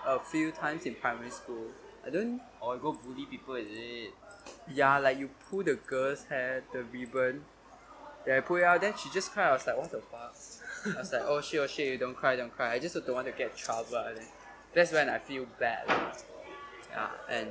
[0.05, 1.67] a few times in primary school.
[2.05, 4.13] I don't Or you go bully people, is it?
[4.73, 7.43] Yeah, like you pull the girl's hair, the ribbon.
[8.25, 9.49] Then I pull it out, then she just cried.
[9.49, 10.35] I was like, what the fuck?
[10.95, 12.73] I was like, oh shit, oh shit, you don't cry, don't cry.
[12.73, 13.97] I just don't want to get trouble.
[13.97, 14.19] And
[14.73, 15.87] that's when I feel bad.
[15.87, 16.13] lah.
[16.91, 17.49] Yeah, and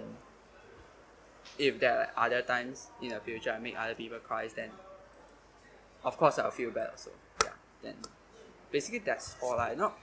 [1.59, 4.71] if there are like, other times in the future I make other people cry, then
[6.05, 7.11] of course I'll feel bad also.
[7.45, 7.51] Yeah,
[7.83, 7.95] then
[8.71, 9.59] basically that's all.
[9.59, 9.99] I not,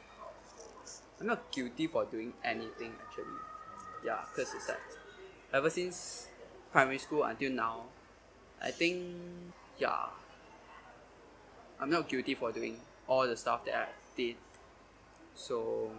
[1.19, 3.39] I'm not guilty for doing anything actually.
[4.05, 4.79] Yeah, because it's like
[5.53, 6.27] ever since
[6.75, 7.83] primary school until now,
[8.61, 9.15] I think
[9.79, 10.11] yeah,
[11.79, 12.75] I'm not guilty for doing
[13.07, 14.35] all the stuff that I did.
[15.35, 15.89] So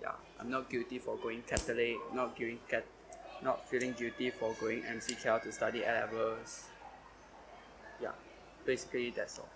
[0.00, 2.86] yeah, I'm not guilty for going Catholic, not going cat,
[3.44, 6.64] not feeling guilty for going MCKL to study A levels.
[8.00, 8.16] Yeah,
[8.64, 9.50] basically that's all.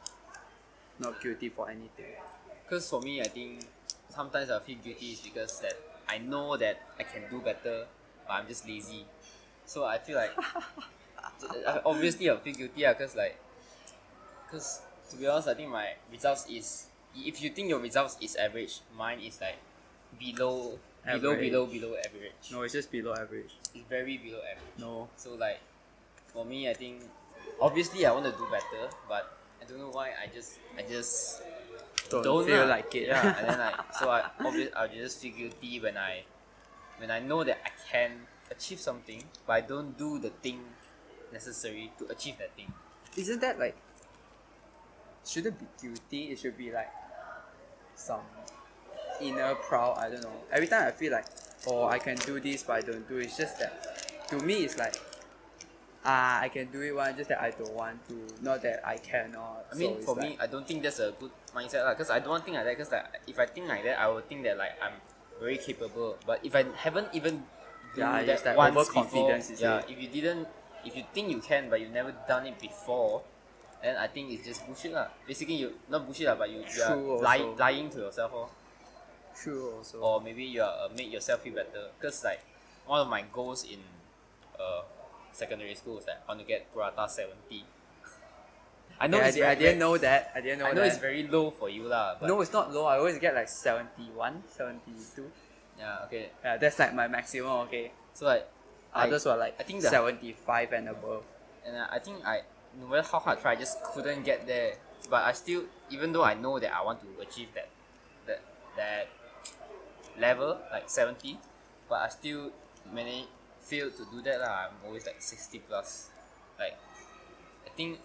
[0.98, 2.20] Not guilty for anything.
[2.64, 3.64] Because for me, I think
[4.10, 7.86] sometimes I feel guilty is because that I know that I can do better,
[8.28, 9.06] but I'm just lazy.
[9.70, 13.38] So I feel like I- uh, obviously I feel guilty because like
[14.50, 18.34] Cause to be honest, I think my results is if you think your results is
[18.34, 19.58] average, mine is like
[20.18, 20.74] below
[21.06, 21.40] below Average.
[21.50, 22.50] below below average.
[22.50, 23.54] No, it's just below average.
[23.72, 24.74] It's very below average.
[24.78, 25.06] No.
[25.16, 25.60] So like
[26.34, 27.02] for me I think
[27.62, 31.42] obviously I want to do better, but I don't know why I just I just
[32.10, 32.74] Don't, feel lah.
[32.74, 33.06] like it.
[33.06, 36.26] Yeah, and then like so I obviously I'll just feel guilty when I
[36.98, 40.60] when I know that I can achieve something, but I don't do the thing
[41.32, 42.72] necessary to achieve that thing.
[43.16, 43.76] Isn't that like
[45.24, 46.90] shouldn't be guilty, it should be like
[47.94, 48.20] some
[49.20, 50.42] inner proud, I don't know.
[50.52, 51.26] Every time I feel like
[51.66, 54.64] oh I can do this but I don't do it, it's just that to me
[54.64, 54.96] it's like
[56.04, 58.96] ah I can do it one just that I don't want to, not that I
[58.96, 59.66] cannot.
[59.72, 61.94] I mean, So for like, me, I don't think that's a good mindset lah.
[61.94, 62.78] Cause I don't want to think like that.
[62.78, 64.94] Cause like, if I think like that, I would think that like I'm
[65.38, 66.16] very capable.
[66.26, 67.44] But if I haven't even
[67.96, 70.46] Yeah, that it's like overconfidence, before, is yeah, if you didn't,
[70.84, 73.22] if you think you can, but you've never done it before,
[73.82, 75.08] then I think it's just bullshit lah.
[75.26, 78.48] Basically, you not bullshit lah, but you, you are lying, lying to yourself or,
[79.34, 79.98] true also.
[79.98, 81.90] or maybe you are uh, make yourself feel better.
[82.00, 82.40] Cause like
[82.86, 83.80] one of my goals in
[84.58, 84.82] uh
[85.32, 87.64] secondary school was that I want to get Purata seventy.
[89.00, 90.30] I know Yeah, I, it's I very- didn't know that.
[90.36, 90.92] I didn't know I know that.
[90.92, 92.84] it's very low for you lah, no, it's not low.
[92.84, 95.24] I always get like 71, 72.
[95.80, 96.28] Yeah, okay.
[96.44, 97.90] Yeah, that's like my maximum, okay.
[98.12, 98.44] So like,
[98.92, 101.24] I, Others were like I think the- 75 and above.
[101.64, 102.42] and I, I think I
[102.78, 104.74] no matter how hard I try, I just couldn't get there.
[105.08, 107.68] But I still, even though I know that I want to achieve that,
[108.26, 108.40] that
[108.76, 109.08] that
[110.18, 111.38] level like seventy,
[111.88, 112.50] but I still
[112.92, 113.26] many
[113.60, 114.68] failed to do that lah.
[114.68, 116.10] I'm always like sixty plus.
[116.58, 116.76] Like,
[117.66, 117.98] I think,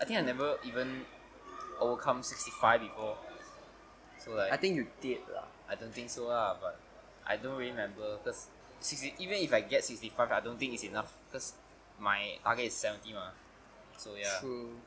[0.00, 1.04] I think I never even
[1.80, 3.16] overcome sixty five before.
[4.18, 5.44] So like, I think you did lah.
[5.68, 6.80] I don't think so lah, but
[7.26, 8.48] I don't really remember because
[8.80, 11.54] sixty even if I get sixty five, I don't think it's enough because
[12.00, 13.30] my target is seventy ma.
[13.96, 14.78] So yeah, True.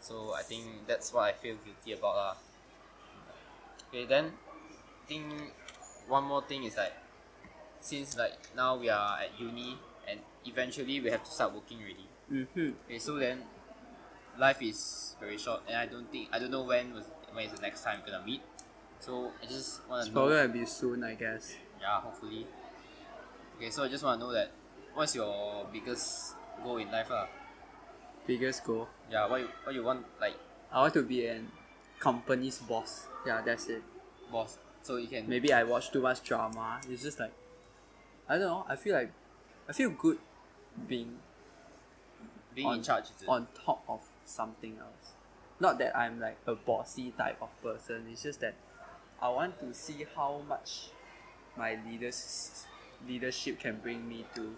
[0.00, 2.34] so I think that's what I feel guilty about lah.
[3.88, 5.24] Okay, then I think
[6.08, 6.92] one more thing is like
[7.80, 9.78] since like now we are at uni
[10.08, 12.08] and eventually we have to start working already.
[12.32, 12.70] Mm-hmm.
[12.84, 13.44] Okay, so then
[14.38, 17.52] life is very short and I don't think I don't know when was when is
[17.52, 18.42] the next time we're gonna meet.
[19.00, 21.56] So I just wanna It's know probably gonna be soon, I guess.
[21.80, 22.46] yeah, hopefully.
[23.56, 24.50] Okay, so I just want to know that
[24.94, 27.26] what's your biggest goal in life, lah?
[28.26, 28.88] Biggest goal.
[29.10, 30.36] Yeah, what you, what you want, like,
[30.70, 31.50] I want to be an
[31.98, 33.06] company's boss.
[33.26, 33.82] Yeah, that's it.
[34.30, 36.80] boss, so you can Maybe I watch too much drama.
[36.88, 37.32] It's just like
[38.28, 38.64] I don't know.
[38.68, 39.10] I feel like
[39.68, 40.18] I feel good
[40.86, 41.18] being
[42.54, 43.06] being on, in charge.
[43.26, 45.12] On top of something else.
[45.58, 48.06] Not that I'm like a bossy type of person.
[48.12, 48.54] It's just that
[49.20, 50.90] I want to see how much
[51.56, 52.64] my leaders
[53.06, 54.54] leadership can bring me to.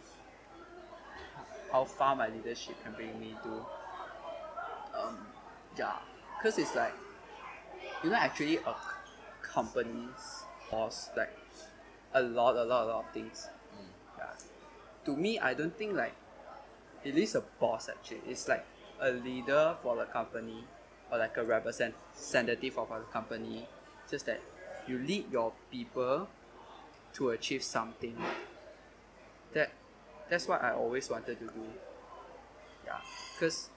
[1.73, 3.51] How far my leadership can bring me to.
[4.99, 5.17] Um,
[5.79, 5.97] yeah,
[6.43, 6.93] cause it's like,
[8.05, 8.75] you know, actually a
[9.43, 11.37] company's boss like
[12.15, 13.49] a lot, a lot, a lot of things.
[14.19, 14.27] Yeah.
[15.07, 16.15] To me, I don't think like
[17.05, 18.21] it is a boss actually.
[18.29, 18.67] It's like
[19.01, 20.65] a leader for the company
[21.11, 23.67] or like a representative of a company.
[24.11, 24.41] Just that
[24.87, 26.29] you lead your people
[27.15, 28.17] to achieve something.
[29.53, 29.73] That
[30.29, 31.63] that's what I always wanted to do.
[32.87, 32.99] Yeah,
[33.35, 33.69] because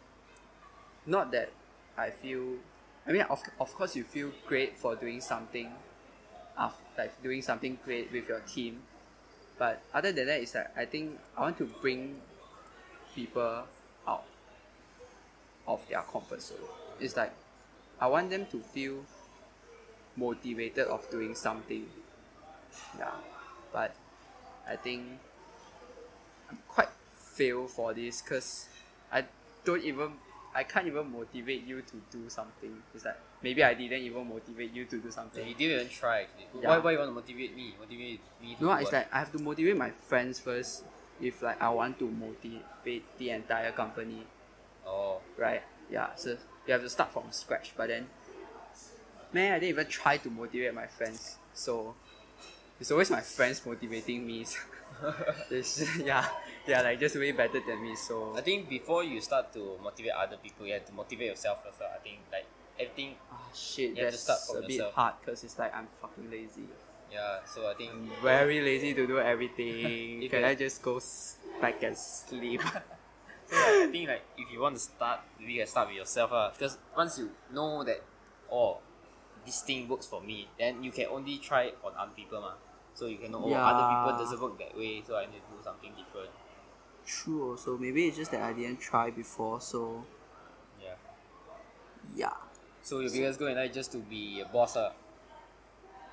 [1.05, 1.49] not that
[1.97, 2.57] I feel.
[3.05, 5.71] I mean, of, of course, you feel great for doing something,
[6.57, 8.83] af like doing something great with your team.
[9.57, 12.21] But other than that, it's like I think I want to bring
[13.13, 13.63] people
[14.07, 14.25] out
[15.67, 16.57] of their comfort zone.
[16.99, 17.33] It's like
[17.99, 19.05] I want them to feel
[20.15, 21.87] motivated of doing something.
[22.97, 23.11] Yeah,
[23.71, 23.95] but
[24.67, 25.03] I think
[26.49, 26.89] I'm quite
[27.35, 28.67] fail for this because
[29.11, 29.25] I
[29.63, 30.13] don't even
[30.55, 32.81] I can't even motivate you to do something.
[32.93, 35.47] It's like maybe I didn't even motivate you to do Yeah, something.
[35.47, 36.61] you didn't even try actually.
[36.61, 36.69] Yeah.
[36.69, 37.73] Why, why you want to motivate me?
[37.79, 38.93] Motivate me to No, it's what?
[38.93, 40.83] like I have to motivate my friends first.
[41.21, 44.25] If like I want to motivate the entire company,
[44.85, 45.61] Oh, right?
[45.89, 47.73] Yeah, so you have to start from scratch.
[47.77, 48.07] But then,
[49.33, 51.37] man, I didn't even try to motivate my friends.
[51.53, 51.95] So
[52.79, 54.45] it's always my friends motivating me.
[55.49, 56.25] it's, yeah,
[56.65, 57.95] they are like just way better than me.
[57.95, 61.63] So I think before you start to motivate other people, you have to motivate yourself
[61.63, 61.81] first.
[61.81, 62.45] I think like
[62.79, 64.93] everything, ah shit, You have to that's start from a bit yourself.
[64.93, 66.67] hard because it's like I'm fucking lazy.
[67.11, 67.39] yeah.
[67.45, 70.27] So I think Very lazy to do everything.
[70.31, 70.99] Can I just go
[71.61, 72.61] back and sleep?
[73.45, 75.97] So like, I think like if you want to start, maybe you can start with
[75.97, 76.49] yourself lah.
[76.55, 77.99] Because once you know that,
[78.49, 78.79] oh,
[79.45, 82.55] this thing works for me, then you can only try it on other people mah.
[82.93, 85.57] So you can know, oh, other people doesn't work that way, so I need to
[85.57, 86.29] do something different.
[87.05, 87.51] True.
[87.51, 89.59] Also, maybe it's just that I didn't try before.
[89.61, 90.05] So
[90.81, 90.95] Yeah.
[92.15, 92.37] Yeah.
[92.81, 94.91] So your biggest goal in life just to be a boss, ah.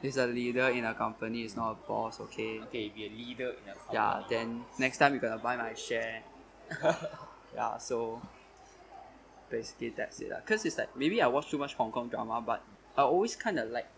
[0.01, 2.61] He's a leader in a company, he's not a boss, okay?
[2.61, 3.93] Okay, be a leader in a company.
[3.93, 6.23] Yeah, then next time you're gonna buy my share.
[7.55, 8.23] yeah, so
[9.51, 10.31] basically that's it.
[10.31, 10.41] lah.
[10.47, 12.63] Cause it's like maybe I watch too much Hong Kong drama, but
[12.97, 13.89] I always kinda like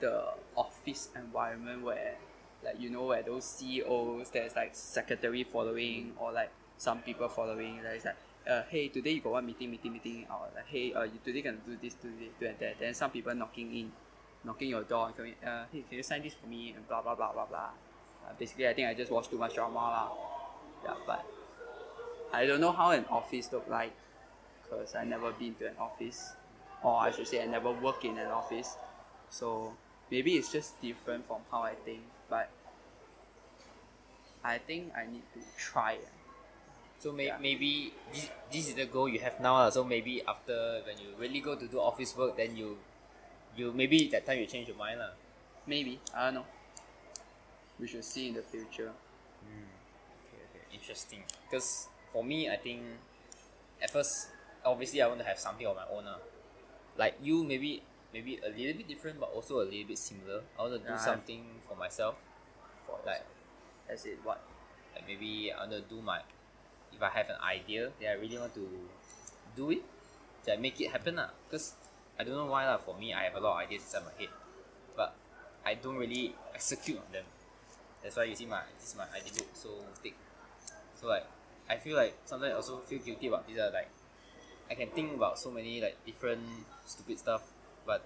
[0.00, 2.16] the office environment where
[2.64, 7.80] like you know where those CEOs there's like secretary following or like some people following
[7.82, 8.16] there's like
[8.48, 11.40] uh, hey today you got one meeting meeting meeting or like hey uh, you today
[11.40, 13.92] gonna do this do this do and that then some people knocking in
[14.44, 16.72] knocking your door and coming uh, hey can you sign this for me?
[16.76, 17.70] and blah blah blah blah blah.
[18.26, 20.08] Uh, basically I think I just watch too much drama lah.
[20.84, 21.24] Yeah but
[22.32, 23.92] I don't know how an office look like
[24.62, 26.34] because I never been to an office
[26.84, 28.76] or I should say I never work in an office
[29.30, 29.72] so
[30.10, 32.50] maybe it's just different from how I think but
[34.44, 35.96] I think I need to try.
[37.00, 37.38] So may- Yeah.
[37.40, 39.68] maybe this, this is the goal you have now.
[39.70, 42.76] So maybe after when you really go to do office work, then you
[43.56, 45.12] you maybe that time you change your mind lah.
[45.64, 46.46] maybe I don't know
[47.80, 48.92] we should see in the future
[49.40, 49.68] hmm.
[50.28, 51.24] Okay, okay, interesting.
[51.48, 52.82] Because for me, I think
[53.80, 54.28] at first,
[54.64, 56.04] obviously, I want to have something of my own.
[56.04, 56.18] lah.
[56.96, 57.82] Like you, maybe
[58.12, 60.42] maybe a little bit different, but also a little bit similar.
[60.58, 62.14] I want to do I've- something for myself.
[62.86, 63.24] for Like
[63.90, 64.40] as it what?
[64.94, 66.20] like maybe I want to do my
[66.94, 68.66] if I have an idea that I really want to
[69.56, 69.82] do it
[70.46, 71.30] that make it happen lah.
[71.50, 71.74] Because
[72.18, 72.78] I don't know why lah.
[72.78, 74.30] For me I have a lot of ideas inside my head
[74.94, 75.16] but
[75.66, 77.26] I don't really execute on them.
[78.02, 80.14] That's why you see my this is my idea book so thick.
[80.94, 81.26] So like
[81.66, 83.90] I feel like sometimes I also feel guilty about this lah like
[84.70, 86.42] I can think about so many like different
[86.86, 87.42] stupid stuff
[87.86, 88.04] but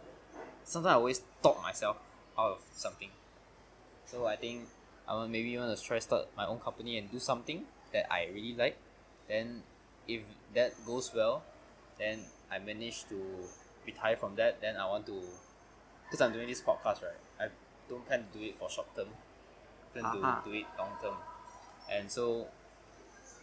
[0.64, 1.96] sometimes I always talk myself
[2.38, 3.10] out of something
[4.06, 4.66] so I think
[5.06, 8.28] I want maybe want to try start my own company and do something that I
[8.32, 8.76] really like.
[9.26, 9.62] Then
[10.06, 10.20] if
[10.54, 11.42] that goes well,
[11.98, 12.20] then
[12.52, 13.16] I manage to
[13.86, 14.60] retire from that.
[14.60, 15.16] Then I want to,
[16.04, 17.20] because I'm doing this podcast right.
[17.40, 17.48] I
[17.88, 19.08] don't plan to do it for short term.
[19.08, 20.42] I plan Uh-huh.
[20.44, 21.16] to do it long term,
[21.90, 22.48] and so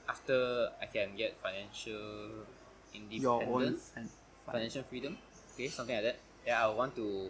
[0.07, 2.45] after I can get financial
[2.95, 4.09] independence, fan,
[4.45, 5.17] financial freedom,
[5.53, 6.17] okay, something like that.
[6.45, 7.29] Yeah, I want to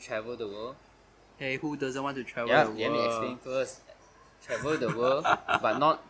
[0.00, 0.76] travel the world
[1.42, 3.80] hey who doesn't want to travel yeah, the let me explain first.
[4.46, 5.24] Travel the world,
[5.62, 6.04] but not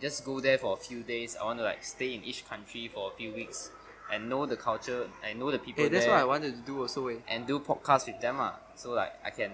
[0.00, 1.36] just go there for a few days.
[1.40, 3.70] I want to like stay in each country for a few weeks
[4.12, 6.80] and know the culture and know the people hey that's what I wanted to do
[6.80, 7.16] also eh.
[7.28, 8.36] and do podcasts with them.
[8.38, 8.56] Ah.
[8.74, 9.52] So like I can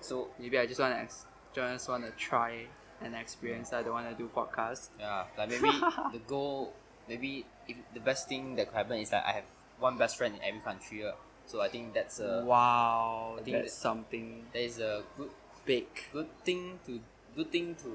[0.00, 2.66] so maybe I just want to ex- just want to try
[3.00, 5.70] and experience I don't want to do podcast yeah, like maybe
[6.12, 6.72] the goal
[7.08, 9.48] maybe if the best thing that could happen is that I have
[9.78, 11.04] one best friend in every country.
[11.06, 11.16] ah.
[11.46, 15.30] So I think that's a wow I think that's that- something that is a good
[15.66, 17.00] big good thing to
[17.34, 17.90] good thing to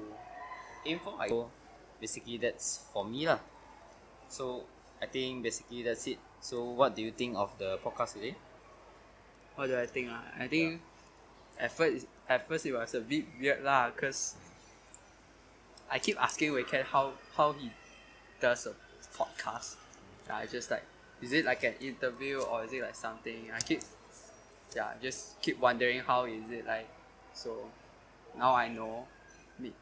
[0.86, 1.16] aim for.
[1.18, 1.50] I so
[2.00, 3.40] basically that's for me lah.
[4.28, 4.64] So
[5.00, 6.18] I think basically that's it.
[6.40, 8.36] So what do you think of the podcast today?
[9.58, 10.22] what do I think ah?
[10.38, 10.78] I think
[11.58, 14.38] at first at first it was a bit weird lah cause
[15.90, 17.72] I keep asking Wei how how he
[18.38, 18.74] does a
[19.18, 19.76] podcast.
[20.26, 20.84] Yeah, I just like
[21.20, 23.50] is it like an interview or is it like something?
[23.54, 23.80] I keep
[24.74, 26.88] yeah just keep wondering how is it like.
[27.32, 27.56] So
[28.36, 29.06] now I know.
[29.62, 29.72] It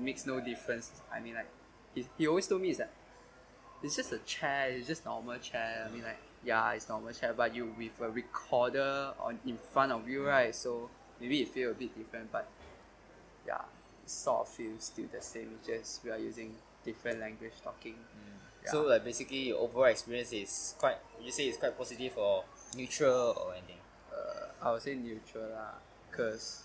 [0.00, 0.90] makes no difference.
[1.12, 1.48] I mean like
[1.94, 2.90] he, he always told me is that
[3.82, 5.86] it's just a chair, it's just normal chair.
[5.88, 9.92] I mean like yeah, it's normal chair, but you with a recorder on in front
[9.92, 10.54] of you, right?
[10.54, 10.90] So
[11.20, 12.48] maybe it feel a bit different, but
[13.46, 13.62] yeah,
[14.02, 15.50] it sort of feels still the same.
[15.58, 17.94] It's just we are using different language talking.
[17.94, 18.33] Yeah.
[18.64, 22.44] So like basically your overall experience is quite would you say it's quite positive or
[22.76, 23.76] neutral or anything?
[24.12, 25.74] uh, I would say neutral lah,
[26.10, 26.64] cause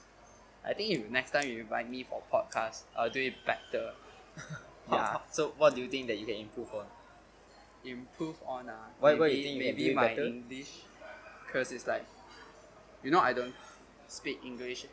[0.64, 3.92] I think if next time you invite me for podcast, I'll do it better.
[4.92, 6.86] yeah, So what do you think that you can improve on?
[7.84, 10.26] improve on uh, Why- maybe, why you think you maybe my better?
[10.26, 10.72] English,
[11.52, 12.06] cause it's like,
[13.04, 13.56] you know, I don't
[14.08, 14.86] speak English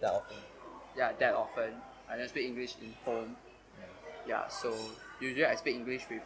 [0.00, 0.36] That often.
[0.96, 1.74] yeah that often.
[2.10, 3.36] I don't speak English in home.
[4.26, 4.74] Yeah, so
[5.20, 6.22] usually I speak English with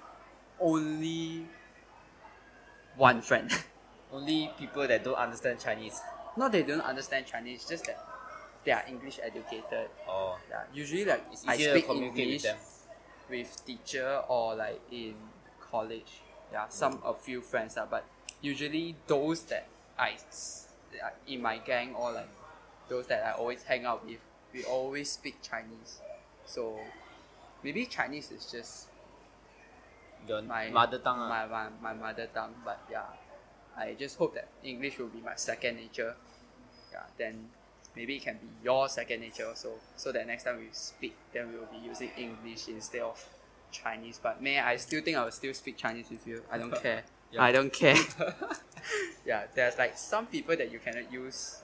[0.61, 1.47] only
[2.97, 3.51] one friend.
[4.13, 6.01] Only people that don't understand Chinese.
[6.37, 7.99] Not they don't understand Chinese, just that
[8.65, 9.91] they are English educated.
[10.09, 12.87] Or Yeah, usually like it's I easier to speak communicate English with
[13.29, 15.15] with teacher or like in
[15.61, 16.23] college.
[16.51, 18.05] Yeah, some a few friends are, but
[18.41, 19.67] usually those that
[19.99, 22.31] I s- that I in my gang or like
[22.89, 24.21] those that I always hang out with,
[24.55, 26.01] we always speak Chinese.
[26.47, 26.81] So
[27.63, 28.88] maybe Chinese is just
[30.29, 31.19] Your my mother tongue.
[31.21, 31.29] ah.
[31.29, 32.55] my, my, my mother tongue.
[32.65, 33.05] But yeah,
[33.77, 36.15] I just hope that English will be my second nature.
[36.93, 37.47] Yeah, then
[37.97, 39.73] maybe it can be your second nature also.
[39.97, 43.25] So that next time we speak, then we will be using English instead of
[43.73, 44.21] Chinese.
[44.23, 46.43] But may I still think I will still speak Chinese with you.
[46.51, 47.03] I don't care.
[47.31, 47.43] Yeah.
[47.43, 47.97] I don't care.
[49.27, 51.63] yeah, there's like some people that you cannot use.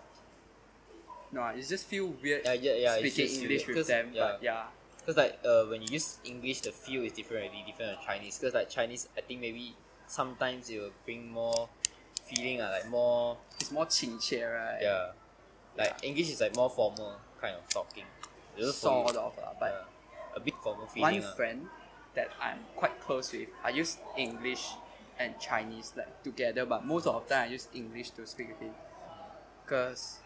[1.33, 2.97] No, it just feel weird Yeah, yeah, yeah.
[2.99, 4.11] speaking English weird, with them.
[4.13, 4.63] Yeah, But yeah,
[5.05, 8.39] Because like uh, when you use English, the feel is different already, different from Chinese.
[8.39, 9.75] Because like Chinese, I think maybe
[10.07, 11.69] sometimes it will bring more
[12.25, 14.81] feeling, uh, like more it's more 亲切, right?
[14.81, 15.13] yeah,
[15.77, 18.05] like English is like more formal kind of talking.
[18.57, 19.13] It was for you.
[19.13, 21.23] Sort of, uh, but yeah, a bit formal one feeling.
[21.23, 21.35] uh.
[21.35, 21.67] friend
[22.15, 24.71] that I'm quite close with, I use English
[25.19, 28.61] and Chinese like together, but most of the time I use English to speak with
[28.61, 28.75] him,
[29.67, 30.21] cause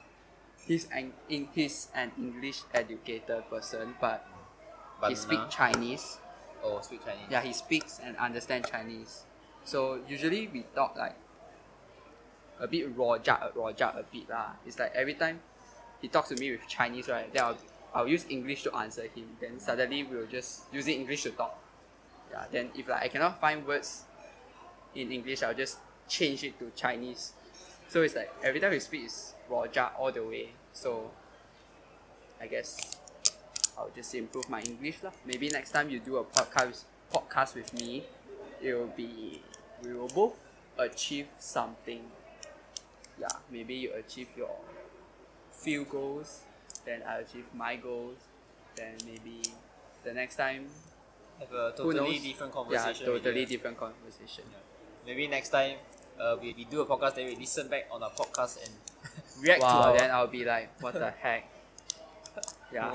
[0.66, 4.24] he's an in he's an English educated person, but
[5.06, 6.18] he speak Chinese.
[6.62, 7.26] Oh, speak Chinese.
[7.30, 9.24] Yeah, he speaks and understand Chinese.
[9.64, 11.14] So usually we talk like
[12.58, 14.52] a bit rojak, rojak a bit lah.
[14.66, 15.40] It's like every time
[16.00, 17.32] he talks to me with Chinese, right?
[17.32, 17.58] Then I'll,
[17.94, 19.36] I'll use English to answer him.
[19.40, 21.58] Then suddenly we'll just using English to talk.
[22.30, 22.44] Yeah.
[22.50, 24.04] Then if like I cannot find words
[24.94, 25.78] in English, I'll just
[26.08, 27.32] change it to Chinese.
[27.88, 30.50] So it's like every time we speak is rojak all the way.
[30.72, 31.10] So
[32.40, 32.97] I guess
[33.78, 35.12] I'll just improve my English lah.
[35.24, 36.82] Maybe next time you do a podcast
[37.14, 38.02] podcast with me,
[38.60, 39.38] it will be
[39.82, 40.34] we will both
[40.78, 42.02] achieve something.
[43.18, 44.50] Yeah, maybe you achieve your
[45.50, 46.42] few goals,
[46.84, 48.18] then I achieve my goals,
[48.76, 49.42] then maybe
[50.04, 50.66] the next time
[51.38, 53.06] Have a totally different yeah, conversation.
[53.06, 54.44] totally different conversation.
[54.50, 54.58] Yeah.
[55.06, 55.78] Maybe next time
[56.18, 58.74] uh, we, we do a podcast, then we listen back on our podcast and
[59.42, 61.46] react to Wow, our then I'll be like, what the heck?
[62.72, 62.90] Yeah.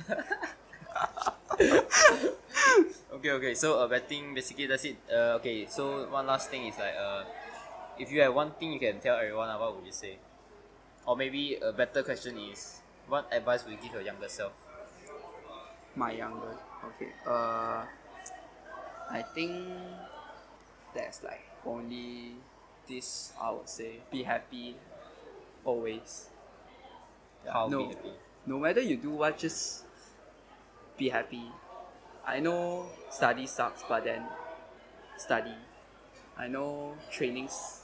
[3.14, 3.54] okay, okay.
[3.54, 4.96] So uh, betting basically that's it.
[5.10, 5.66] Uh, okay.
[5.68, 7.24] So one last thing is like uh,
[7.98, 10.18] if you have one thing you can tell everyone, uh, what would you say?
[11.06, 14.52] Or maybe a better question is, what advice would you give your younger self?
[15.94, 17.12] My younger, okay.
[17.26, 17.84] Uh,
[19.10, 19.52] I think
[20.94, 22.34] that's like only
[22.88, 23.32] this.
[23.40, 24.76] I would say be happy
[25.64, 26.28] always.
[27.44, 27.88] Yeah, How no.
[27.88, 28.12] be happy?
[28.46, 29.84] No matter you do what just
[30.96, 31.44] be happy.
[32.26, 34.22] I know study sucks but then
[35.16, 35.54] study.
[36.38, 37.82] I know trainings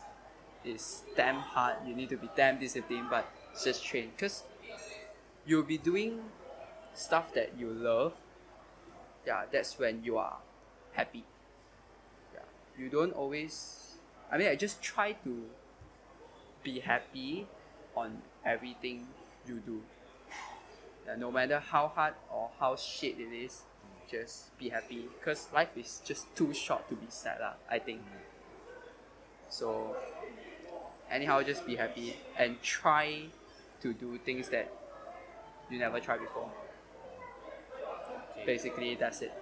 [0.64, 1.76] is damn hard.
[1.86, 3.26] You need to be damn disciplined but
[3.62, 4.10] just train.
[4.16, 4.44] Because
[5.46, 6.20] you'll be doing
[6.94, 8.14] stuff that you love.
[9.26, 10.38] Yeah that's when you are
[10.92, 11.24] happy.
[12.34, 12.46] Yeah
[12.78, 13.98] you don't always
[14.30, 15.42] i mean i just try to
[16.62, 17.46] be happy
[17.96, 19.06] on everything
[19.46, 19.82] you do
[21.16, 23.62] no matter how hard or how shit it is
[24.10, 28.00] just be happy because life is just too short to be sad lah, i think
[29.48, 29.96] so
[31.10, 33.24] anyhow just be happy and try
[33.80, 34.68] to do things that
[35.70, 36.50] you never tried before
[38.32, 38.44] Okay.
[38.46, 39.32] basically that's it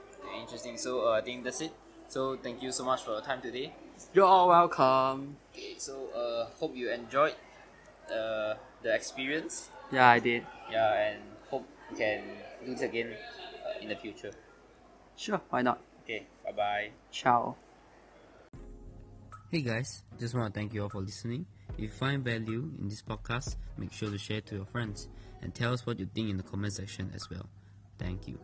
[0.40, 0.76] Interesting.
[0.76, 1.72] So uh, I think that's it.
[2.08, 3.72] So thank you so much for your time today.
[4.12, 7.34] you're all welcome Okay, so uh, hope you enjoyed
[8.10, 9.70] uh, the experience.
[9.92, 11.22] yeah i did Yeah, and
[11.90, 12.22] we can
[12.64, 14.30] do this again uh, in the future.
[15.16, 16.90] sure why not Okay, bye bye.
[17.10, 17.56] ciao
[19.50, 21.46] Hey guys, just want to thank you all for listening.
[21.74, 25.08] If you find value in this podcast, make sure to share it to your friends
[25.40, 27.46] and tell us what you think in the comment section as well.
[27.96, 28.38] Thank you.